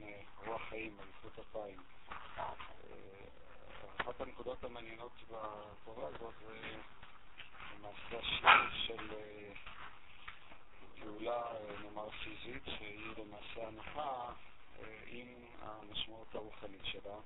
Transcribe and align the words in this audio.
כאן 0.00 0.46
רוח 0.46 0.62
חיים, 0.68 0.96
אליפות 1.00 1.38
אפיים. 1.38 1.78
אחת 4.00 4.20
הנקודות 4.20 4.64
המעניינות 4.64 5.12
בתורה 5.22 6.08
הזאת 6.08 6.34
זה 6.40 6.76
למעשה 7.74 8.18
השילוב 8.18 8.70
של 8.86 9.14
פעולה, 11.00 11.42
נאמר, 11.82 12.10
פיזית, 12.10 12.62
שהיא 12.64 13.14
למעשה 13.16 13.68
הנחה 13.68 14.32
עם 15.06 15.28
המשמעות 15.60 16.34
הרוחנית 16.34 16.84
שלה. 16.84 17.16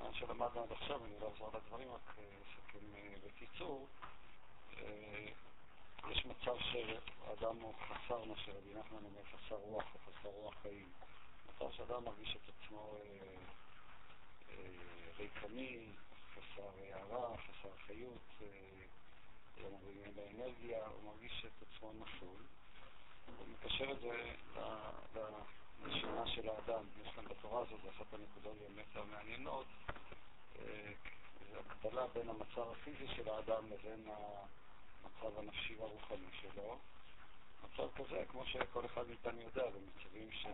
מה 0.00 0.08
שלמדנו 0.12 0.62
עד 0.62 0.72
עכשיו, 0.72 1.04
אני 1.04 1.20
לא 1.20 1.28
אחזור 1.32 1.48
על 1.48 1.56
הדברים, 1.56 1.88
רק 1.92 2.16
אסכם 2.18 2.86
בקיצור. 3.26 3.88
יש 6.10 6.26
מצב 6.26 6.56
שאדם 6.58 7.60
הוא 7.60 7.74
חסר, 7.74 8.24
מה 8.24 8.34
שרבי 8.36 8.74
נחמן 8.74 9.04
אומר, 9.04 9.20
חסר 9.24 9.54
רוח 9.54 9.84
או 9.94 9.98
חסר 9.98 10.28
רוח 10.28 10.54
חיים. 10.62 10.88
שאדם 11.76 12.04
מרגיש 12.04 12.36
את 12.36 12.52
עצמו 12.54 12.96
ריקני, 15.18 15.86
חסר 16.34 16.68
הערה, 16.78 17.36
חסר 17.36 17.76
חיות, 17.86 18.42
לא 19.62 19.68
מרגיש 19.70 20.14
באנרגיה, 20.14 20.86
הוא 20.86 21.12
מרגיש 21.12 21.44
את 21.46 21.62
עצמו 21.62 21.92
נפול. 21.92 22.42
הוא 23.38 23.46
מקשר 23.48 23.90
את 23.92 24.00
זה 24.00 24.34
לנשימה 25.14 26.26
של 26.26 26.48
האדם. 26.48 26.84
יש 27.02 27.08
כאן 27.14 27.24
בתורה 27.24 27.62
הזאת, 27.62 27.80
זו 27.82 27.90
אחת 27.90 28.14
הנקודות 28.14 28.58
באמת 28.58 28.96
המעניינות, 28.96 29.66
זו 31.50 31.60
הקבלה 31.60 32.06
בין 32.06 32.28
המצב 32.28 32.70
הפיזי 32.70 33.08
של 33.16 33.28
האדם 33.28 33.70
לבין 33.70 34.08
המצב 35.04 35.38
הנפשי 35.38 35.76
והרוחני 35.76 36.28
שלו. 36.40 36.78
מצב 37.64 37.88
כזה, 37.94 38.24
כמו 38.28 38.46
שכל 38.46 38.86
אחד 38.86 39.08
מאיתנו 39.08 39.40
יודע, 39.40 39.64
במצבים 39.70 40.32
של... 40.32 40.48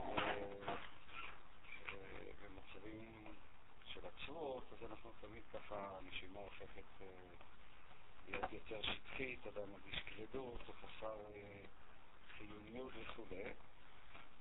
במצבים 2.42 3.24
של 3.84 4.00
עצרות, 4.06 4.64
אז 4.72 4.90
אנחנו 4.90 5.10
תמיד 5.20 5.42
ככה, 5.52 5.98
הנשימה 5.98 6.40
הופכת 6.40 7.04
להיות 8.28 8.52
יותר 8.52 8.82
שטחית, 8.82 9.46
אדם 9.46 9.70
מרגיש 9.72 10.02
כבדות, 10.06 10.60
הוא 10.66 10.74
חסר 10.74 11.16
חיוניות 12.38 12.92
וכו'. 13.02 13.24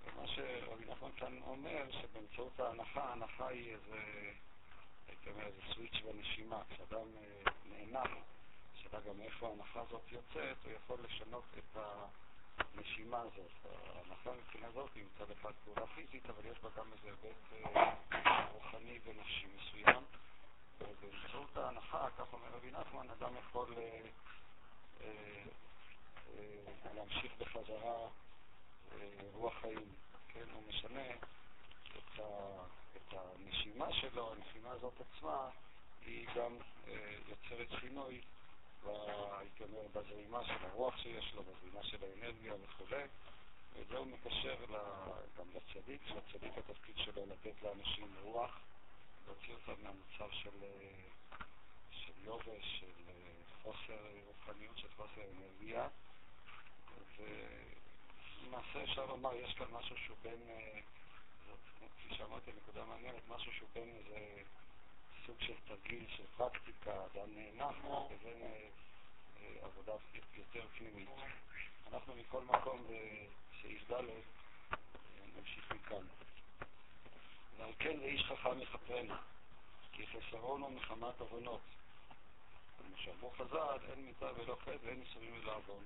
ומה 0.05 0.27
שרבי 0.27 0.85
נחמן 0.85 1.11
כאן 1.17 1.41
אומר, 1.41 1.91
שבאמצעות 1.91 2.59
ההנחה, 2.59 3.03
ההנחה 3.03 3.47
היא 3.47 3.73
איזה, 3.73 4.31
הייתי 5.07 5.29
אומר, 5.29 5.45
איזה 5.45 5.61
סוויץ' 5.73 6.01
בנשימה. 6.05 6.61
כשאדם 6.69 7.07
נאנח, 7.65 8.11
שאלה 8.75 8.99
גם 8.99 9.21
איפה 9.21 9.47
ההנחה 9.47 9.81
הזאת 9.81 10.11
יוצאת, 10.11 10.57
הוא 10.63 10.73
יכול 10.73 10.99
לשנות 11.03 11.43
את 11.57 11.77
הנשימה 12.75 13.19
הזאת. 13.19 13.51
ההנחה 13.65 14.31
מבחינה 14.31 14.71
זאת 14.71 14.89
היא 14.95 15.03
מצד 15.05 15.31
אחד 15.31 15.51
פעולה 15.65 15.87
פיזית, 15.87 16.29
אבל 16.29 16.45
יש 16.45 16.59
בה 16.59 16.69
גם 16.77 16.85
איזה 16.93 17.07
היבט 17.07 17.69
רוחני 18.53 18.99
ונפשי 19.05 19.47
מסוים. 19.55 20.03
ובאמצעות 20.79 21.57
ההנחה, 21.57 22.07
כך 22.17 22.33
אומר 22.33 22.47
רבי 22.53 22.71
נחמן, 22.71 23.09
אדם 23.09 23.33
יכול 23.37 23.75
להמשיך 26.95 27.31
בחזרה 27.37 28.07
רוח 29.33 29.53
חיים, 29.61 29.95
כן, 30.27 30.45
הוא 30.53 30.63
משנה 30.67 31.09
את, 31.97 32.19
ה, 32.19 32.23
את 32.95 33.13
הנשימה 33.13 33.93
שלו, 33.93 34.33
הנשימה 34.33 34.71
הזאת 34.71 34.93
עצמה, 35.01 35.49
היא 36.05 36.27
גם 36.35 36.57
אה, 36.87 37.15
יוצרת 37.27 37.67
שינוי, 37.79 38.21
בזרימה 39.93 40.45
של 40.45 40.65
הרוח 40.65 40.97
שיש 40.97 41.33
לו, 41.33 41.43
בזרימה 41.43 41.83
של 41.83 41.97
האנרגיה 42.03 42.53
וכו', 42.63 42.85
ואת 43.73 43.87
זה 43.87 43.97
הוא 43.97 44.07
מקשר 44.07 44.55
גם 45.37 45.45
לצדיק, 45.53 46.01
שהצדיק 46.07 46.57
התפקיד 46.57 46.97
שלו 46.97 47.25
לתת 47.25 47.63
לאנשים 47.63 48.15
רוח, 48.21 48.59
להוציא 49.27 49.53
אותם 49.53 49.83
מהמצב 49.83 50.31
של, 50.31 50.65
של 51.91 52.13
יובש, 52.23 52.79
של 52.79 53.11
חוסר 53.63 53.99
רוחניות, 54.27 54.77
של 54.77 54.87
חוסר 54.97 55.21
אנרגיה, 55.37 55.87
ו... 57.17 57.23
למעשה 58.49 58.83
אפשר 58.83 59.05
לומר, 59.05 59.35
יש 59.35 59.53
כאן 59.53 59.67
משהו 59.71 59.97
שהוא 59.97 60.17
בין, 60.21 60.39
זאת, 61.47 61.59
כפי 61.97 62.15
שאמרתי, 62.15 62.51
נקודה 62.57 62.85
מעניינת, 62.85 63.27
משהו 63.27 63.51
שהוא 63.51 63.69
בין 63.73 63.89
איזה 63.89 64.43
סוג 65.29 65.41
של 65.41 65.53
תרגיל, 65.67 66.05
של 66.09 66.23
פרקטיקה, 66.37 66.91
אדם 66.91 67.29
נאנח, 67.35 67.75
לבין 68.11 68.41
עבודה 69.61 69.91
יותר 70.33 70.67
פנימית. 70.77 71.09
אנחנו 71.91 72.15
מכל 72.15 72.41
מקום 72.43 72.83
בסעיף 72.83 73.91
ד' 73.91 74.01
נמשיך 75.37 75.71
מכאן. 75.71 76.05
ועל 77.57 77.71
כן 77.79 77.97
לאיש 77.99 78.23
חכם 78.23 78.61
יכפרנו, 78.61 79.13
כי 79.91 80.07
חסרון 80.07 80.61
הוא 80.61 80.71
מחמת 80.71 81.19
עוונות. 81.19 81.61
כמו 82.77 82.97
שאמרו 82.97 83.31
חז"ל, 83.31 83.77
אין 83.91 84.05
מיתה 84.05 84.29
ולא 84.35 84.57
חטא 84.61 84.77
ואין 84.83 85.01
ייסורים 85.01 85.33
ולא 85.33 85.55
עוון. 85.55 85.83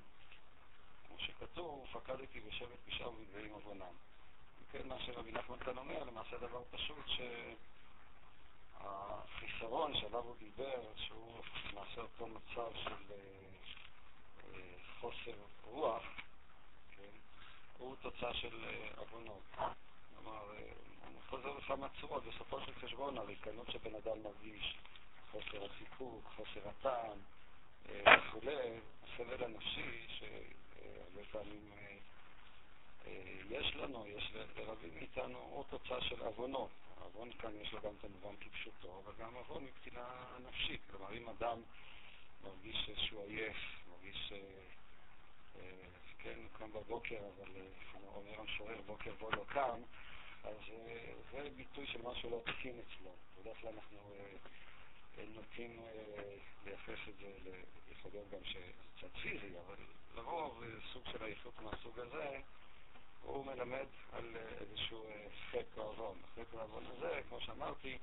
כמו 1.08 1.20
שכתוב, 1.20 1.88
פקדתי 1.92 2.40
בשבט 2.40 2.80
פשעם 2.86 3.08
ובגבהים 3.08 3.52
עוונם. 3.52 3.96
כן, 4.72 4.88
מה 4.88 5.00
שרבי 5.00 5.32
נחמן 5.32 5.58
כאן 5.58 5.78
אומר, 5.78 6.04
למעשה 6.04 6.38
דבר 6.38 6.64
פשוט, 6.72 7.06
שהחיסרון 8.80 9.94
שעליו 9.94 10.24
הוא 10.24 10.36
דיבר, 10.40 10.82
שהוא 10.96 11.42
למעשה 11.72 12.02
אותו 12.02 12.28
מצב 12.28 12.72
של 12.84 13.14
אה, 13.14 14.60
חוסר 15.00 15.38
רוח, 15.64 16.04
כן, 16.92 17.18
הוא 17.78 17.96
תוצאה 18.02 18.34
של 18.34 18.66
עוונות. 18.98 19.44
כלומר, 20.16 20.42
אני 21.08 21.22
חוזר 21.30 21.58
לכמה 21.58 21.88
צורות, 22.02 22.24
בסופו 22.26 22.62
של 22.66 22.74
חשבון 22.74 23.18
הריקנות 23.18 23.72
שבן 23.72 23.96
אדם 23.96 24.24
מרגיש, 24.24 24.78
חוסר 25.32 25.66
הסיפוק, 25.66 26.24
חוסר 26.36 26.70
הטעם 26.70 27.18
וכולי, 27.86 28.80
הסבל 29.04 29.44
הנפשי 29.44 30.08
שהרבה 30.08 31.22
פעמים 31.32 31.72
אה, 31.74 31.98
יש 33.50 33.76
לנו, 33.76 34.08
יש 34.08 34.34
לרבים 34.56 34.96
מאיתנו, 34.96 35.38
הוא 35.40 35.64
תוצאה 35.70 36.02
של 36.02 36.22
עוונות. 36.22 36.70
העוון 37.04 37.32
כאן 37.32 37.52
יש 37.62 37.74
לו 37.74 37.82
גם 37.82 37.98
כמובן 38.02 38.36
כפשוטו, 38.40 39.02
אבל 39.04 39.14
גם 39.20 39.34
עוון 39.36 39.64
מבחינה 39.64 40.06
נפשית. 40.48 40.82
כלומר, 40.92 41.14
אם 41.14 41.30
אדם 41.30 41.62
מרגיש 42.44 42.90
שהוא 42.96 43.24
עייף, 43.24 43.58
מרגיש, 43.92 44.32
אה, 44.32 44.38
אה, 45.60 45.88
כן, 46.20 46.40
קם 46.58 46.72
בבוקר, 46.72 47.20
אבל 47.20 47.52
אומר 48.16 48.40
המשורר, 48.40 48.82
בוקר 48.86 49.14
בו 49.20 49.32
לא 49.32 49.44
קם, 49.48 49.82
אז 50.44 50.58
זה 51.32 51.50
ביטוי 51.56 51.88
של 51.88 52.02
משהו 52.02 52.30
לא 52.30 52.42
תקין 52.46 52.80
אצלו. 52.80 53.12
בדרך 53.40 53.58
כלל 53.62 53.74
אנחנו 53.74 54.14
נוטים 55.36 55.82
לייחס 56.66 57.00
את 57.10 57.18
זה, 57.20 57.52
יכול 57.92 58.12
להיות 58.12 58.30
גם 58.30 58.44
שזה 58.44 58.72
קצת 58.98 59.18
פיזי, 59.22 59.60
אבל 59.66 59.76
לרוב 60.16 60.64
סוג 60.94 61.04
של 61.12 61.24
עייפות 61.24 61.62
מהסוג 61.62 62.00
הזה 62.00 62.40
הוא 63.24 63.46
מלמד 63.46 63.86
על 64.12 64.36
אה, 64.36 64.42
איזשהו 64.60 65.06
אה, 65.06 65.28
חטא 65.52 65.80
או 65.80 65.84
עוון. 65.84 66.18
החטא 66.24 66.56
והעוון 66.56 66.84
הזה, 66.86 67.22
כמו 67.30 67.42
שאמרתי, 67.42 67.98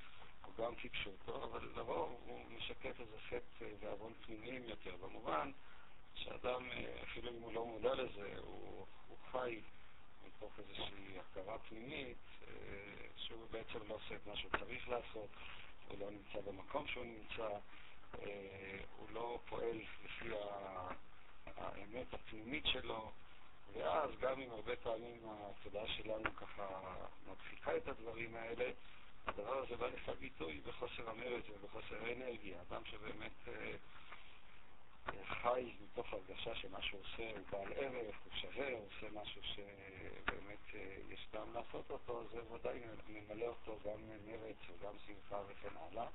הוא 0.44 0.55
גם 0.55 0.75
כפשוטו, 0.75 1.44
אבל 1.44 1.69
לרוב 1.76 2.20
הוא 2.26 2.44
משקף 2.50 3.00
איזה 3.00 3.19
חטא 3.28 3.64
אה, 3.64 3.70
ועוון 3.81 4.12
פנימיים 4.26 4.64
יותר, 4.64 4.96
במובן 4.96 5.50
שאדם, 6.14 6.62
אפילו 7.02 7.31
אם 7.31 7.43
הוא 7.43 7.52
לא 7.52 7.67
מודע 7.67 7.94
לזה, 7.94 8.34
הוא, 8.38 8.87
הוא 9.08 9.17
חי 9.32 9.61
מתוך 10.26 10.58
איזושהי 10.58 11.19
הכרה 11.19 11.58
פנימית, 11.58 12.16
שהוא 13.16 13.46
בעצם 13.50 13.78
לא 13.88 13.94
עושה 13.94 14.14
את 14.14 14.26
מה 14.26 14.37
שהוא 14.37 14.50
צריך 14.50 14.88
לעשות, 14.88 15.28
הוא 15.88 15.99
לא 15.99 16.11
נמצא 16.11 16.40
במקום 16.40 16.87
שהוא 16.87 17.05
נמצא, 17.05 17.49
הוא 18.96 19.11
לא 19.12 19.40
פועל 19.49 19.81
לפי 20.05 20.28
האמת 21.56 22.14
הפנימית 22.14 22.66
שלו, 22.66 23.11
ואז 23.72 24.11
גם 24.20 24.40
אם 24.40 24.50
הרבה 24.50 24.76
פעמים 24.76 25.20
התודעה 25.28 25.88
שלנו 25.88 26.37
ככה 26.37 26.81
מדחיקה 27.26 27.76
את 27.76 27.88
הדברים 27.88 28.37
האלה, 28.37 28.70
הדבר 29.26 29.58
הזה 29.58 29.76
בא 29.76 29.87
לך 29.87 30.11
ביטוי 30.20 30.61
בחוסר 30.61 31.11
המרץ 31.11 31.44
ובחוסר 31.49 32.12
אנרגיה. 32.12 32.56
אדם 32.69 32.84
שבאמת 32.84 33.49
אה, 33.49 33.76
חי 35.25 35.72
מתוך 35.82 36.12
הרגשה 36.12 36.55
שמה 36.55 36.82
שהוא 36.82 37.00
עושה 37.00 37.31
הוא 37.31 37.46
בעל 37.50 37.72
ערך, 37.72 38.17
הוא 38.25 38.32
שווה, 38.40 38.72
הוא 38.72 38.87
עושה 38.87 39.20
משהו 39.20 39.43
שבאמת 39.43 40.75
אה, 40.75 40.96
יש 41.08 41.26
טעם 41.31 41.55
לעשות 41.55 41.90
אותו, 41.90 42.25
זה 42.32 42.52
ודאי 42.52 42.81
ממלא 43.08 43.46
אותו 43.46 43.78
גם 43.84 44.00
מרץ 44.26 44.56
וגם 44.69 44.94
שמחה 45.06 45.43
וכן 45.49 45.76
הלאה. 45.76 46.06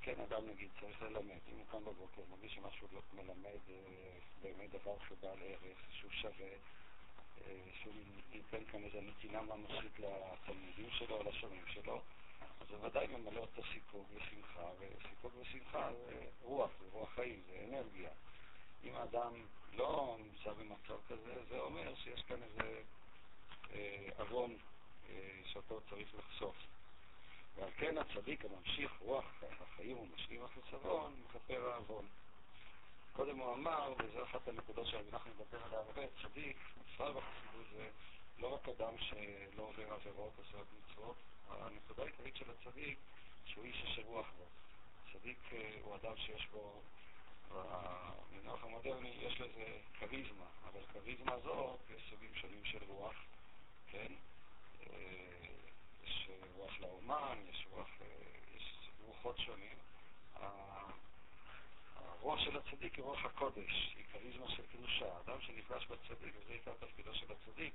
כן, 0.00 0.20
אדם 0.20 0.48
נגיד 0.48 0.68
צריך 0.80 1.02
ללמד, 1.02 1.38
אם 1.52 1.56
הוא 1.56 1.66
קם 1.70 1.84
בבוקר, 1.84 2.22
מרגיש 2.30 2.54
שמשהו 2.54 2.88
לא 2.92 3.00
מלמד 3.12 3.60
אה, 3.70 4.18
באמת 4.42 4.70
דבר 4.70 4.96
שהוא 5.06 5.18
בעל 5.20 5.38
ערך, 5.42 5.78
שהוא 5.90 6.10
שווה, 6.10 6.48
אה, 7.40 7.60
שהוא 7.82 7.94
ייתן 8.32 8.64
כאן 8.64 8.84
איזו 8.84 9.00
נתינה 9.00 9.42
ממשית 9.42 9.98
לתלמידים 9.98 10.90
שלו, 10.90 11.22
לשומעים 11.22 11.64
שלו, 11.66 12.00
אז 12.60 12.68
זה 12.68 12.86
ודאי 12.86 13.06
ממלא 13.06 13.40
אותו 13.40 13.62
סיפוק 13.72 14.06
ושמחה, 14.14 14.70
וסיפוק 14.78 15.32
ושמחה 15.40 15.90
זה 16.06 16.26
רוח, 16.42 16.70
זה 16.80 16.86
רוח 16.92 17.14
חיים, 17.14 17.40
זה 17.46 17.64
אנרגיה. 17.68 18.10
אם 18.84 18.94
האדם 18.94 19.32
לא 19.72 20.16
נמצא 20.18 20.52
במצב 20.52 20.98
כזה, 21.08 21.44
זה 21.48 21.60
אומר 21.60 21.94
שיש 21.94 22.22
כאן 22.22 22.42
איזה 22.42 22.82
אה, 23.72 24.08
עוון 24.18 24.56
שאותו 25.44 25.80
צריך 25.90 26.14
לחשוף. 26.14 26.56
ועל 27.56 27.70
כן 27.76 27.98
הצדיק 27.98 28.44
הממשיך 28.44 28.92
רוח 29.00 29.24
החיים 29.60 29.98
ומשלים 29.98 30.44
החיסרון, 30.44 31.14
מכפר 31.24 31.70
העוון. 31.72 32.06
קודם 33.12 33.38
הוא 33.38 33.54
אמר, 33.54 33.92
וזו 33.98 34.24
אחת 34.24 34.48
הנקודות 34.48 34.86
שאנחנו 34.86 35.30
נדבר 35.30 35.64
עליה 35.64 35.78
הרבה, 35.78 36.02
צדיק, 36.22 36.56
בכלל 36.84 37.12
בחסידות 37.12 37.66
זה 37.72 37.88
לא 38.38 38.54
רק 38.54 38.68
אדם 38.68 38.98
שלא 38.98 39.62
עובר 39.62 39.92
עבירות, 39.92 40.32
עושה 40.38 40.58
מצוות, 40.78 41.16
הנקודה 41.48 42.02
העיקרית 42.02 42.36
של 42.36 42.50
הצדיק, 42.50 42.98
שהוא 43.44 43.64
איש 43.64 43.84
אשר 43.84 44.02
רוח 44.02 44.26
בו. 44.38 44.44
צדיק 45.12 45.38
אה, 45.52 45.78
הוא 45.82 45.96
אדם 45.96 46.16
שיש 46.16 46.48
בו, 46.52 46.80
במנוח 47.50 48.64
המודרני 48.64 49.08
יש 49.08 49.40
לזה 49.40 49.78
כריזמה, 49.98 50.46
אבל 50.64 50.80
כריזמה 50.92 51.32
הזאת, 51.32 51.78
יש 51.96 52.02
סוגים 52.10 52.34
שונים 52.34 52.64
של 52.64 52.78
רוח, 52.88 53.14
כן? 53.90 54.12
רוח 56.60 56.80
לאומן, 56.80 57.38
יש 57.50 57.66
רוח, 57.70 57.88
אה, 58.00 58.06
יש 58.56 58.90
רוחות 59.06 59.38
שונים. 59.38 59.76
הרוח 61.96 62.40
של 62.40 62.56
הצדיק 62.56 62.94
היא 62.94 63.04
רוח 63.04 63.24
הקודש, 63.24 63.94
היא 63.96 64.04
כריזמה 64.12 64.48
של 64.48 64.62
קדושה. 64.72 65.18
אדם 65.24 65.40
שנפגש 65.40 65.86
בצדיק, 65.86 66.34
וזה 66.36 66.52
עיקר 66.52 66.72
תפקידו 66.80 67.14
של 67.14 67.26
הצדיק, 67.32 67.74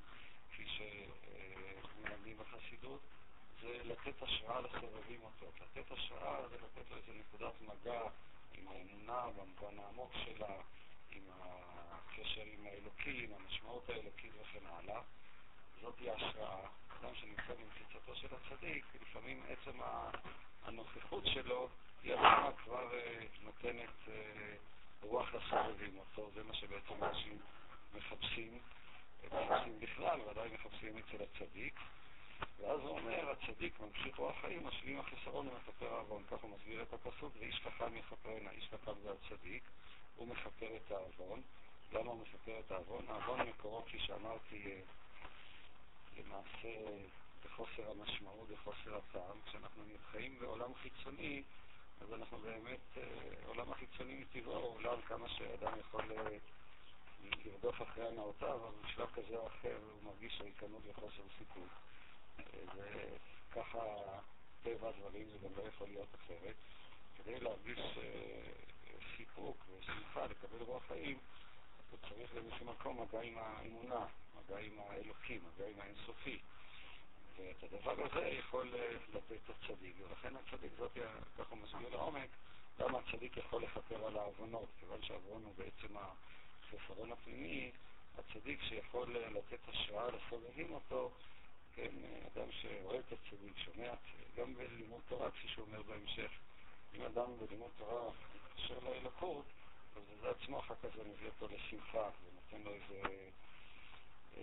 כפי 0.52 0.66
שמלמדים 0.68 2.38
בחסידות, 2.38 3.00
זה 3.62 3.84
לתת 3.84 4.22
השראה 4.22 4.62
לסובבים 4.62 5.22
אותו. 5.24 5.46
לתת 5.62 5.92
השראה 5.92 6.48
זה 6.50 6.56
לתת 6.56 6.92
לו 6.92 6.98
איזו 6.98 7.12
נקודת 7.14 7.54
מגע 7.62 8.02
עם 8.54 8.68
האמונה 8.68 9.28
במובן 9.38 9.80
העמוק 9.80 10.12
שלה, 10.26 10.56
עם 11.12 11.24
הקשר 11.40 12.42
עם 12.42 12.66
האלוקים, 12.66 13.34
המשמעות 13.34 13.90
האלוקית 13.90 14.32
וכן 14.42 14.66
הלאה. 14.66 15.02
זאת 15.82 16.00
היא 16.00 16.12
ההשראה. 16.12 16.60
אדם 17.02 17.16
שנמצא 17.16 17.54
במחיצתו 17.54 18.16
של 18.16 18.28
הצדיק, 18.36 18.86
לפעמים 19.02 19.44
עצם 19.50 19.80
הנוכחות 20.64 21.24
שלו 21.26 21.70
היא 22.04 22.14
עצמה 22.14 22.50
כבר 22.64 22.94
אה, 22.94 23.26
נותנת 23.44 23.90
אה, 24.08 24.56
רוח 25.02 25.34
לסובבים 25.34 25.98
אותו, 25.98 26.32
זה 26.34 26.44
מה 26.44 26.54
שבעצם 26.54 27.04
אנשים 27.04 27.38
מחפשים, 27.94 28.60
מחפשים 29.24 29.80
בכלל, 29.80 30.22
ודאי 30.22 30.50
מחפשים 30.54 30.98
אצל 30.98 31.24
הצדיק. 31.24 31.80
ואז 32.60 32.80
הוא 32.80 32.90
אומר, 32.90 33.32
הצדיק 33.32 33.80
ממשיך 33.80 34.18
רוח 34.18 34.36
חיים, 34.42 34.68
משלים 34.68 35.00
החיסרון 35.00 35.48
ומכפר 35.48 35.94
העוון. 35.94 36.24
כך 36.32 36.38
הוא 36.42 36.52
מסביר 36.58 36.82
את 36.82 36.94
הפסוק, 36.94 37.34
ואיש 37.40 37.62
חכם 37.64 37.96
יכפרנה, 37.96 38.52
איש 38.52 38.70
חכם 38.72 38.92
זה 39.04 39.12
הצדיק, 39.12 39.64
הוא 40.16 40.28
מכפר 40.28 40.76
את 40.76 40.92
העוון. 40.92 41.42
למה 41.92 42.12
הוא 42.12 42.22
מכפר 42.22 42.60
את 42.60 42.72
העוון? 42.72 43.06
העוון 43.10 43.48
מקורו, 43.50 43.86
כפי 43.86 44.00
שאמרתי, 44.00 44.64
אה, 44.66 44.80
למעשה 46.18 46.98
בחוסר 47.46 47.92
המשמעות, 47.92 48.50
בחוסר 48.50 48.98
הטעם. 48.98 49.42
כשאנחנו 49.46 49.84
חיים 50.12 50.40
בעולם 50.40 50.76
חיצוני, 50.76 51.44
אז 52.02 52.14
אנחנו 52.14 52.38
באמת, 52.38 52.98
אה, 52.98 53.04
עולם 53.46 53.72
החיצוני 53.72 54.16
מטבעו 54.16 54.56
הוא 54.56 54.76
עולם 54.76 55.02
כמה 55.02 55.30
שאדם 55.30 55.80
יכול 55.80 56.12
אה, 56.12 56.38
לרדוף 57.46 57.82
אחרי 57.82 58.08
הנאותיו, 58.08 58.56
אבל 58.56 58.76
בשלב 58.84 59.08
כזה 59.14 59.38
או 59.38 59.48
אחר 59.48 59.78
הוא 59.92 60.04
מרגיש 60.04 60.42
ריקנות 60.42 60.82
וחוסר 60.86 61.24
סיפוק. 61.38 61.70
וככה 62.76 63.80
טבע 64.64 64.90
הדברים, 64.90 65.28
זה 65.30 65.38
גם 65.38 65.58
לא 65.58 65.64
יכול 65.64 65.88
להיות 65.88 66.16
אחרת. 66.16 66.56
כדי 67.18 67.40
להרגיש 67.40 67.80
אה, 67.98 68.52
סיפוק 69.18 69.58
ושמחה, 69.70 70.26
לקבל 70.26 70.62
רוח 70.62 70.84
חיים, 70.88 71.18
הוא 71.96 72.10
צריך 72.10 72.34
באיזשהו 72.34 72.66
מקום 72.66 73.02
מגע 73.02 73.22
עם 73.22 73.38
האמונה, 73.38 74.06
מגע 74.36 74.58
עם 74.58 74.80
האלוקים, 74.80 75.42
מגע 75.48 75.68
עם 75.68 75.82
האינסופי. 75.82 76.40
ואת 77.38 77.64
הדבר 77.64 78.06
הזה 78.06 78.28
יכול 78.28 78.70
אה, 78.76 78.92
לתת 79.14 79.50
הצדיק, 79.50 79.96
ולכן 80.00 80.34
הצדיק, 80.36 80.72
זאת, 80.78 80.98
כך 81.38 81.50
הוא 81.50 81.58
מסביר 81.58 81.90
לעומק, 81.90 82.30
למה 82.80 83.00
הצדיק 83.00 83.38
יכול 83.38 83.64
לכפר 83.64 84.06
על 84.08 84.18
העוונות, 84.18 84.70
כיוון 84.80 85.02
שהעוון 85.02 85.44
הוא 85.44 85.54
בעצם 85.58 85.96
החסרון 85.98 87.12
הפנימי, 87.12 87.72
הצדיק 88.18 88.64
שיכול 88.64 89.18
אה, 89.18 89.30
לתת 89.30 89.60
השראה 89.68 90.08
לסובבים 90.12 90.74
אותו, 90.74 91.12
כן, 91.76 91.92
אדם 92.34 92.52
שרואה 92.52 93.00
את 93.00 93.12
הצדיק, 93.12 93.58
שומע, 93.58 93.94
גם 94.38 94.56
בלימוד 94.56 95.02
תורה, 95.08 95.32
כפי 95.32 95.48
שהוא 95.48 95.66
אומר 95.66 95.82
בהמשך, 95.82 96.32
אם 96.96 97.02
אדם 97.02 97.38
בלימוד 97.40 97.72
תורה 97.78 98.10
מתקשר 98.36 98.80
לאלוקות, 98.84 99.46
אז 99.96 100.02
זה 100.22 100.30
עצמו 100.30 100.60
אחר 100.60 100.76
כך 100.76 100.90
זה 100.96 101.04
מביא 101.04 101.28
אותו 101.28 101.48
לשמחה, 101.56 102.10
ונותן 102.24 102.66
לו 102.66 102.74
איזה 102.74 103.02
אה, 103.08 104.42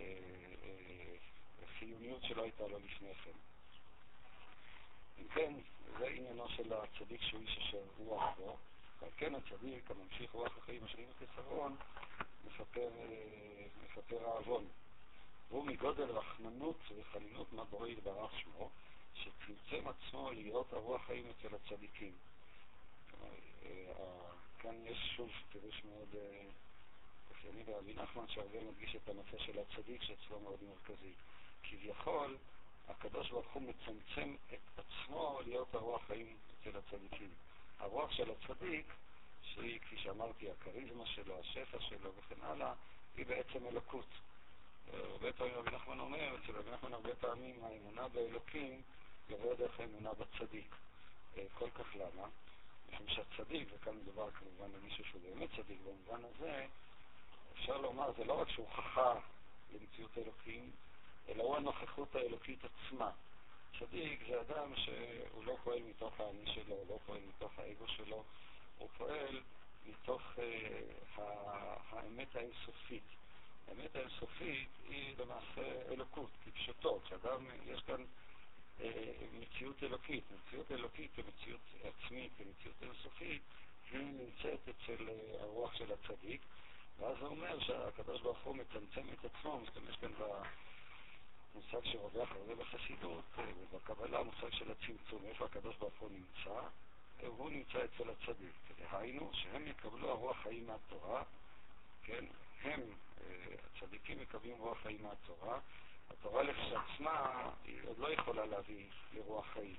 אה, 0.64 1.16
חיוניות 1.78 2.23
שלא 2.23 2.42
הייתה 2.42 2.68
לו 2.68 2.78
לפני 2.78 3.14
כן. 3.14 3.38
אם 5.18 5.28
כן, 5.35 5.54
זה 5.99 6.06
עניינו 6.06 6.49
של 6.49 6.73
הצדיק 6.73 7.23
שהוא 7.23 7.40
איש 7.40 7.59
אשר 7.59 7.82
רוח 7.99 8.37
בו, 8.37 8.56
ועל 9.00 9.11
כן 9.16 9.35
הצדיק 9.35 9.90
הממשיך 9.90 10.30
רוח 10.32 10.59
החיים 10.59 10.85
השני 10.85 11.06
בחיסרון, 11.06 11.76
מכפר, 12.44 12.88
אה, 12.99 13.66
מכפר 13.85 14.25
העוון. 14.25 14.64
והוא 15.50 15.64
מגודל 15.64 16.11
רחמנות 16.11 16.78
וחלילות 16.97 17.52
מהבורא 17.52 17.88
יתברך 17.88 18.38
שמו, 18.40 18.71
שצמצם 19.14 19.88
עצמו 19.88 20.30
להיות 20.30 20.73
הרוח 20.73 21.06
חיים 21.06 21.25
אצל 21.30 21.54
הצדיקים. 21.54 22.12
אה, 23.64 24.32
כאן 24.62 24.87
יש 24.87 25.12
שוב 25.16 25.31
פירוש 25.52 25.83
מאוד 25.85 26.14
אופייני 27.31 27.62
ברבי 27.62 27.95
נחמן, 27.95 28.28
שהרבה 28.28 28.61
מדגיש 28.61 28.97
את 28.97 29.09
הנושא 29.09 29.38
של 29.38 29.59
הצדיק, 29.59 30.02
שאצלו 30.02 30.40
מאוד 30.40 30.59
מרכזי. 30.62 31.12
כביכול, 31.62 32.37
הקדוש 32.88 33.31
ברוך 33.31 33.52
הוא 33.52 33.62
מצמצם 33.62 34.37
את 34.52 34.78
עצמו 34.78 35.40
להיות 35.45 35.75
הרוח 35.75 36.02
חיים 36.07 36.37
אצל 36.61 36.78
הצדיקים. 36.78 37.31
הרוח 37.78 38.12
של 38.12 38.31
הצדיק, 38.31 38.87
שהיא, 39.42 39.81
כפי 39.81 39.99
שאמרתי, 39.99 40.50
הכריזמה 40.50 41.07
שלו, 41.07 41.40
השפע 41.40 41.81
שלו 41.81 42.12
וכן 42.14 42.42
הלאה, 42.42 42.73
היא 43.16 43.26
בעצם 43.26 43.66
אלוקות. 43.66 44.09
הרבה 44.92 45.33
פעמים 45.33 45.54
רבי 45.54 45.71
נחמן 45.71 46.00
אומר, 46.00 46.37
אצל 46.37 46.52
רבי 46.52 46.71
נחמן 46.71 46.95
הרבה 46.95 47.14
פעמים 47.14 47.64
האמונה 47.64 48.09
באלוקים 48.09 48.83
יבוא 49.28 49.54
דרך 49.54 49.81
האמונה 49.81 50.11
בצדיק. 50.14 50.75
אה, 51.38 51.45
כל 51.54 51.71
כך 51.71 51.97
למה? 51.97 52.28
משום 52.93 53.07
שהצדיק, 53.09 53.69
וכאן 53.75 53.97
מדובר 53.97 54.31
כמובן 54.31 54.73
במישהו 54.73 55.05
שהוא 55.05 55.21
באמת 55.23 55.49
צדיק 55.57 55.79
במובן 55.81 56.25
הזה, 56.25 56.67
אפשר 57.53 57.79
לומר, 57.79 58.13
זה 58.17 58.25
לא 58.25 58.41
רק 58.41 58.49
שהוא 58.49 58.69
חכם 58.69 59.21
למציאות 59.73 60.19
אלוקים, 60.19 60.71
אלא 61.29 61.43
הוא 61.43 61.57
הנוכחות 61.57 62.15
האלוקית 62.15 62.59
עצמה. 62.65 63.11
צדיק 63.79 64.25
זה 64.29 64.41
אדם 64.41 64.77
שהוא 64.77 65.45
לא 65.45 65.57
פועל 65.65 65.83
מתוך 65.83 66.21
האני 66.21 66.55
שלו, 66.55 66.75
הוא 66.75 66.87
לא 66.89 66.99
פועל 67.07 67.21
מתוך 67.29 67.59
האגו 67.59 67.89
שלו, 67.89 68.25
הוא 68.79 68.89
פועל 68.99 69.41
מתוך 69.87 70.23
uh, 70.37 71.21
האמת 71.91 72.37
האינסופית. 72.37 73.03
האמת 73.69 73.97
האינסופית 73.97 74.69
היא 74.89 75.15
למעשה 75.19 75.93
אלוקות, 75.93 76.31
כפשוטו, 76.45 77.01
כשאדם, 77.05 77.47
יש 77.67 77.81
כאן 77.81 78.05
מציאות 79.41 79.83
אלוקית. 79.83 80.25
מציאות 80.31 80.73
אלוקית 80.73 81.11
כמציאות 81.15 81.61
עצמית, 81.85 82.33
כמציאות 82.39 82.77
אינסופית, 82.83 83.43
היא 83.91 84.01
נמצאת 84.01 84.69
אצל 84.69 85.09
uh, 85.09 85.43
הרוח 85.43 85.75
של 85.75 85.93
הצדיק, 85.93 86.41
ואז 86.99 87.17
זה 87.19 87.25
אומר 87.25 87.61
שהקדוש 87.61 88.21
ברוך 88.21 88.39
הוא 88.39 88.57
מצמצם 88.57 89.03
את 89.12 89.25
עצמו, 89.25 89.61
משתמש 89.61 89.97
כאן 89.97 90.12
במושג 91.55 91.85
שרווח 91.85 92.33
הרבה 92.33 92.55
בחסידות 92.55 93.25
ובקבלה, 93.37 94.23
מושג 94.23 94.51
של 94.51 94.71
הצמצום, 94.71 95.25
איפה 95.25 95.45
הקדוש 95.45 95.77
ברוך 95.77 95.95
הוא 95.99 96.11
נמצא, 96.11 96.61
הוא 97.27 97.51
נמצא 97.51 97.85
אצל 97.85 98.11
הצדיק. 98.11 98.53
דהיינו, 98.79 99.31
שהם 99.35 99.67
יקבלו 99.67 100.11
הרוח 100.11 100.37
חיים 100.43 100.67
מהתורה, 100.67 101.23
כן, 102.03 102.25
הם, 102.62 102.81
אה, 103.21 103.55
הצדיקים 103.67 104.21
מקבלים 104.21 104.57
רוח 104.59 104.79
חיים 104.83 105.03
מהתורה, 105.03 105.61
התורה 106.19 106.42
לכשעצמה 106.42 107.50
היא 107.64 107.81
עוד 107.87 107.99
לא 107.99 108.12
יכולה 108.12 108.47
להביא 108.47 108.87
לרוח 109.12 109.47
חיים. 109.47 109.76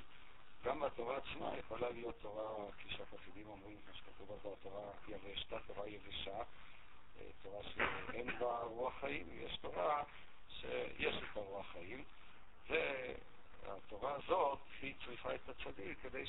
גם 0.64 0.80
בתורה 0.80 1.18
עצמה 1.18 1.58
יכולה 1.58 1.90
להיות 1.90 2.16
תורה, 2.22 2.72
כפי 2.72 2.90
שהחסידים 2.90 3.48
אומרים, 3.48 3.78
כמו 3.86 3.94
שכתוב 3.94 4.38
בתורה 4.38 4.92
יבשת, 5.08 5.54
תורה 5.68 5.88
יבשה, 5.88 6.44
תורה 7.42 7.64
שאין 7.64 8.40
בה 8.40 8.60
רוח 8.60 8.94
חיים, 9.00 9.28
יש 9.34 9.58
תורה 9.62 10.04
שיש 10.48 11.16
איתה 11.16 11.40
רוח 11.40 11.66
חיים, 11.72 12.04
והתורה 12.70 14.16
הזאת 14.16 14.60
היא 14.82 14.96
צריכה 15.06 15.36
את 15.36 15.50
הצדיק 15.50 15.98
כדי 16.02 16.26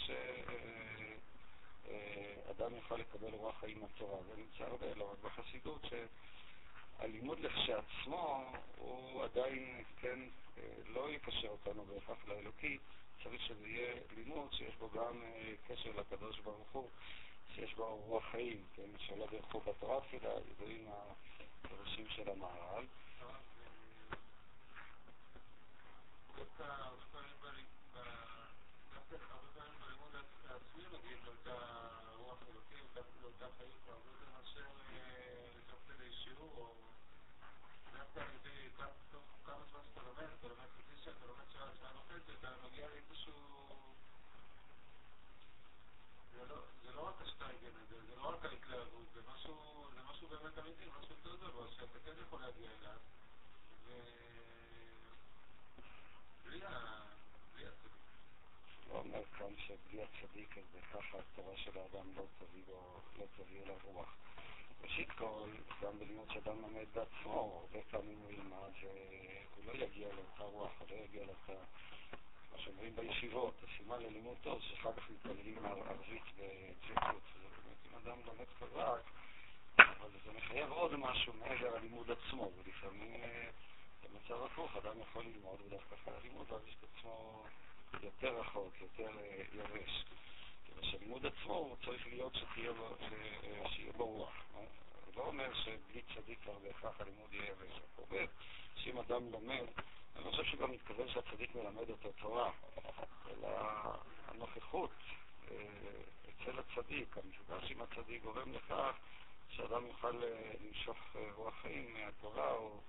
שאדם 1.87 2.75
יוכל 2.75 2.97
לקבל 2.97 3.35
רוח 3.35 3.61
חיים 3.61 3.81
מהתורה. 3.81 4.23
זה 4.23 4.37
נמצא 4.37 4.65
הרבה, 4.65 4.95
לא 4.95 5.13
רק 5.13 5.19
בחסידות, 5.19 5.83
שהלימוד 6.99 7.41
לכשעצמו 7.41 8.45
הוא 8.79 9.25
עדיין, 9.25 9.85
כן, 10.01 10.19
לא 10.87 11.11
יקשר 11.11 11.49
אותנו 11.49 11.85
בהכרח 11.85 12.29
לאלוקי, 12.29 12.79
צריך 13.25 13.43
שזה 13.43 13.69
יהיה 13.69 13.95
לימוד 14.17 14.53
שיש 14.53 14.77
בו 14.77 14.89
גם 14.91 15.23
קשר 15.69 15.91
לקדוש 15.97 16.41
ברוך 16.41 16.73
הוא. 16.73 16.89
שיש 17.55 17.75
בו 17.75 17.97
רוח 17.97 18.25
חיים, 18.31 18.63
כן, 18.77 18.91
שלא 18.99 19.27
בירכו 19.27 19.61
בתורה 19.61 20.01
תפילה, 20.01 20.31
ידועים 20.51 20.89
הפירושים 21.65 22.07
של 22.09 22.29
המהר"ל. 56.63 56.95
שבלי 59.67 60.03
הצדיק 60.03 60.59
אז 60.59 60.65
בככה 60.75 61.19
התורה 61.19 61.57
של 61.57 61.79
האדם 61.79 62.07
לא 62.17 62.23
תביא 62.39 62.63
לו, 62.69 63.77
לא. 63.95 64.05
ראשית 64.85 65.11
כל, 65.11 65.49
גם 65.83 65.99
בלימוד 65.99 66.31
שאדם 66.31 66.61
לומד 66.61 66.87
בעצמו, 66.95 67.61
הרבה 67.61 67.85
פעמים 67.91 68.19
הוא 68.19 68.31
ילמד 68.31 68.71
שהוא 68.81 69.65
לא 69.65 69.73
יגיע 69.73 70.09
לאותה 70.09 70.43
רוח, 70.43 70.71
הוא 70.79 70.89
לא 70.91 70.95
יגיע 70.95 71.25
לאותה... 71.25 71.65
מה 72.53 72.59
שאומרים 72.59 72.97
בישיבות, 72.97 73.55
הסימן 73.63 74.01
ללימוד 74.01 74.37
טוב 74.43 74.61
שאחר 74.63 74.93
כך 74.93 75.11
מתפללים 75.11 75.67
ערבית 75.67 76.23
בג'קות, 76.37 77.23
באמת 77.43 77.77
אם 77.91 77.97
אדם 77.97 78.19
לומד 78.27 78.47
חזק, 78.59 79.11
אבל 79.79 80.09
זה 80.25 80.33
מחייב 80.33 80.71
עוד 80.71 80.97
משהו 80.97 81.33
מעבר 81.33 81.79
ללימוד 81.79 82.11
עצמו, 82.11 82.51
ולפעמים 82.57 83.23
במצב 84.05 84.43
הפוך 84.43 84.77
אדם 84.77 85.01
יכול 85.01 85.25
ללמוד 85.25 85.61
ודווקא 85.67 85.95
אחרי 85.95 86.15
הלימוד 86.17 86.51
להרגיש 86.51 86.77
את 86.81 86.87
עצמו 86.99 87.45
יותר 88.03 88.41
רחוק, 88.41 88.73
יותר 88.81 89.09
אה, 89.19 89.43
יבש. 89.53 90.05
כיוון 90.67 90.85
שהלימוד 90.85 91.27
עצמו 91.27 91.55
הוא 91.55 91.77
צריך 91.85 92.07
להיות 92.07 92.35
שתהיה 92.35 92.71
אה, 92.71 93.93
בו 93.97 94.07
רוח. 94.07 94.33
זה 95.07 95.13
לא 95.17 95.27
אומר 95.27 95.55
שבלי 95.55 96.03
צדיק 96.15 96.39
כבר 96.43 96.59
בהכרח 96.59 97.01
הלימוד 97.01 97.33
יהיה 97.33 97.51
יבש. 97.51 97.81
הוא 97.97 98.07
אומר 98.11 98.25
שאם 98.77 98.99
אדם 98.99 99.33
לומד, 99.33 99.67
אני 100.17 100.31
חושב 100.31 100.45
שגם 100.45 100.71
מתכוון 100.71 101.09
שהצדיק 101.09 101.55
מלמד 101.55 101.91
אותו 101.91 102.13
תורה, 102.13 102.51
אלא 103.31 103.49
הנוכחות 104.29 104.91
אה, 105.51 105.57
אצל 106.29 106.59
הצדיק, 106.59 107.17
המפגש 107.19 107.71
עם 107.71 107.83
הצדיק 107.83 108.23
גורם 108.23 108.53
לכך 108.53 108.97
שאדם 109.49 109.87
יוכל 109.87 110.11
למשוך 110.61 110.99
רוח 111.35 111.55
חיים 111.63 111.95
מהתורה 111.95 112.51
או 112.51 112.81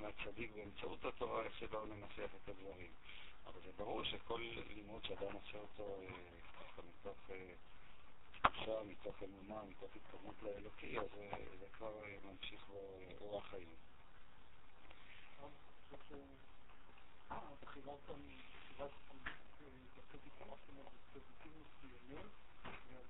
מהצדיק 0.00 0.50
באמצעות 0.54 1.04
התורה, 1.04 1.42
איך 1.42 1.58
שלא 1.58 1.86
ננסח 1.86 2.30
את 2.42 2.48
הדברים. 2.48 2.90
אבל 3.46 3.60
זה 3.64 3.72
ברור 3.76 4.04
שכל 4.04 4.40
לימוד 4.68 5.04
שאדם 5.04 5.32
עושה 5.32 5.58
אותו 5.58 5.96
ככה 6.60 6.82
מתוך 6.82 7.30
תחושה, 8.42 8.82
מתוך 8.86 9.22
אמונה, 9.22 9.62
מתוך 9.62 9.90
התקרבות 9.96 10.42
לאלוקי, 10.42 10.98
אז 10.98 11.08
זה 11.60 11.66
כבר 11.72 11.92
ממשיך 12.24 12.66
בו 12.68 12.98
אורח 13.20 13.46
חיים. 13.50 13.74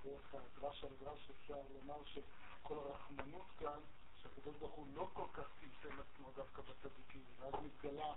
ודרך 0.05 0.35
הדרש 0.35 0.85
על 0.85 0.91
דרש 1.01 1.31
אפשר 1.31 1.61
לומר 1.75 2.05
שכל 2.05 2.79
הרחמנות 2.79 3.47
כאן, 3.59 3.81
שהקדוש 4.23 4.57
ברוך 4.57 4.73
הוא 4.73 4.87
לא 4.95 5.09
כל 5.13 5.27
כך 5.33 5.49
צמצם 5.61 6.01
עצמו 6.01 6.31
דווקא 6.37 6.63
בצדיקים, 6.63 7.25
ואז 7.39 7.55
מתגלה 7.65 8.15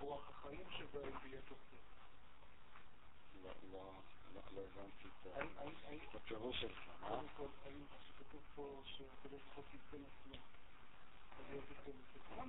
רוח 0.00 0.30
החיים 0.30 0.70
שבהם 0.70 1.12
ביתר 1.22 1.54
שאת. 1.70 1.78
לא, 3.42 3.50
לא, 3.72 3.92
לא 4.54 4.60
הבנתי 4.60 5.08
את 6.08 6.14
הפירוש 6.14 6.60
שלך. 6.60 6.90
קודם 7.00 7.28
כל, 7.36 7.46
האם 7.64 7.84
שכתוב 8.06 8.40
פה 8.54 8.82
שהקדוש 8.84 9.42
ברוך 9.42 9.56
הוא 9.56 9.64
צמצם 9.70 10.04
עצמו, 10.04 10.42
ביתר 11.38 11.60
שאת, 11.68 11.94
לכולם 12.16 12.48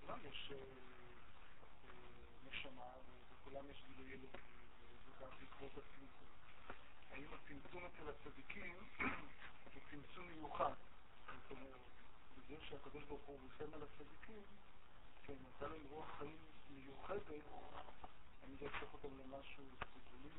לכולם 0.00 0.18
יש 0.24 0.52
נשמה, 2.48 2.90
וכולם 3.30 3.70
יש 3.70 3.82
גילוי 3.86 4.12
אלוקי, 4.12 4.38
וגם 5.06 5.30
בעקבות 5.40 5.70
הצמצום. 5.70 6.28
האם 7.10 7.26
הצמצום 7.34 7.84
אצל 7.84 8.08
הצדיקים 8.10 8.74
הוא 9.74 9.82
צמצום 9.90 10.26
מיוחד? 10.28 10.74
אומרת, 11.50 11.80
בזה 12.36 12.56
שהקדוש 12.68 13.04
ברוך 13.04 13.22
הוא 13.26 13.38
ריחם 13.42 13.74
על 13.74 13.82
הצדיקים, 13.82 14.42
כן, 15.22 15.34
נתן 15.48 15.70
להם 15.70 15.84
רוח 15.90 16.06
חיים 16.18 16.36
מיוחדת, 16.70 17.30
אני 18.44 18.56
לא 18.60 18.66
אצטרך 18.66 18.92
אותם 18.92 19.18
למשהו 19.18 19.64
סגולי, 19.80 20.30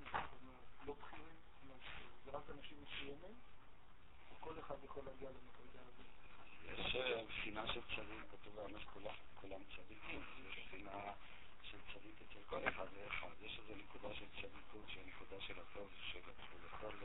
לא 0.85 0.93
בכירים, 0.93 1.35
זה 2.25 2.31
רק 2.31 2.49
אנשים 2.49 2.77
מסוימים, 2.83 3.35
וכל 4.31 4.59
אחד 4.59 4.75
יכול 4.83 5.03
להגיע 5.05 5.29
למדרגה 5.29 5.79
הזאת. 5.87 6.05
יש 6.63 6.95
בחינה 7.27 7.67
של 7.67 7.81
צדיק, 7.81 8.23
כתוב 8.31 8.55
באמס 8.55 8.81
כולם 9.41 9.61
צדיקים, 9.75 10.21
יש 10.49 10.65
בחינה 10.67 11.13
של 11.63 11.77
צדיק 11.93 12.15
אצל 12.21 12.39
כל 12.49 12.67
אחד 12.67 12.85
ואחד. 12.93 13.27
יש 13.41 13.59
איזו 13.59 13.75
נקודה 13.75 14.15
של 14.15 14.25
צדיקות 14.41 14.85
שהיא 14.87 15.05
נקודה 15.05 15.41
של 15.41 15.59
הטוב, 15.59 15.89
שהוא 16.11 16.21
יכול 16.65 16.95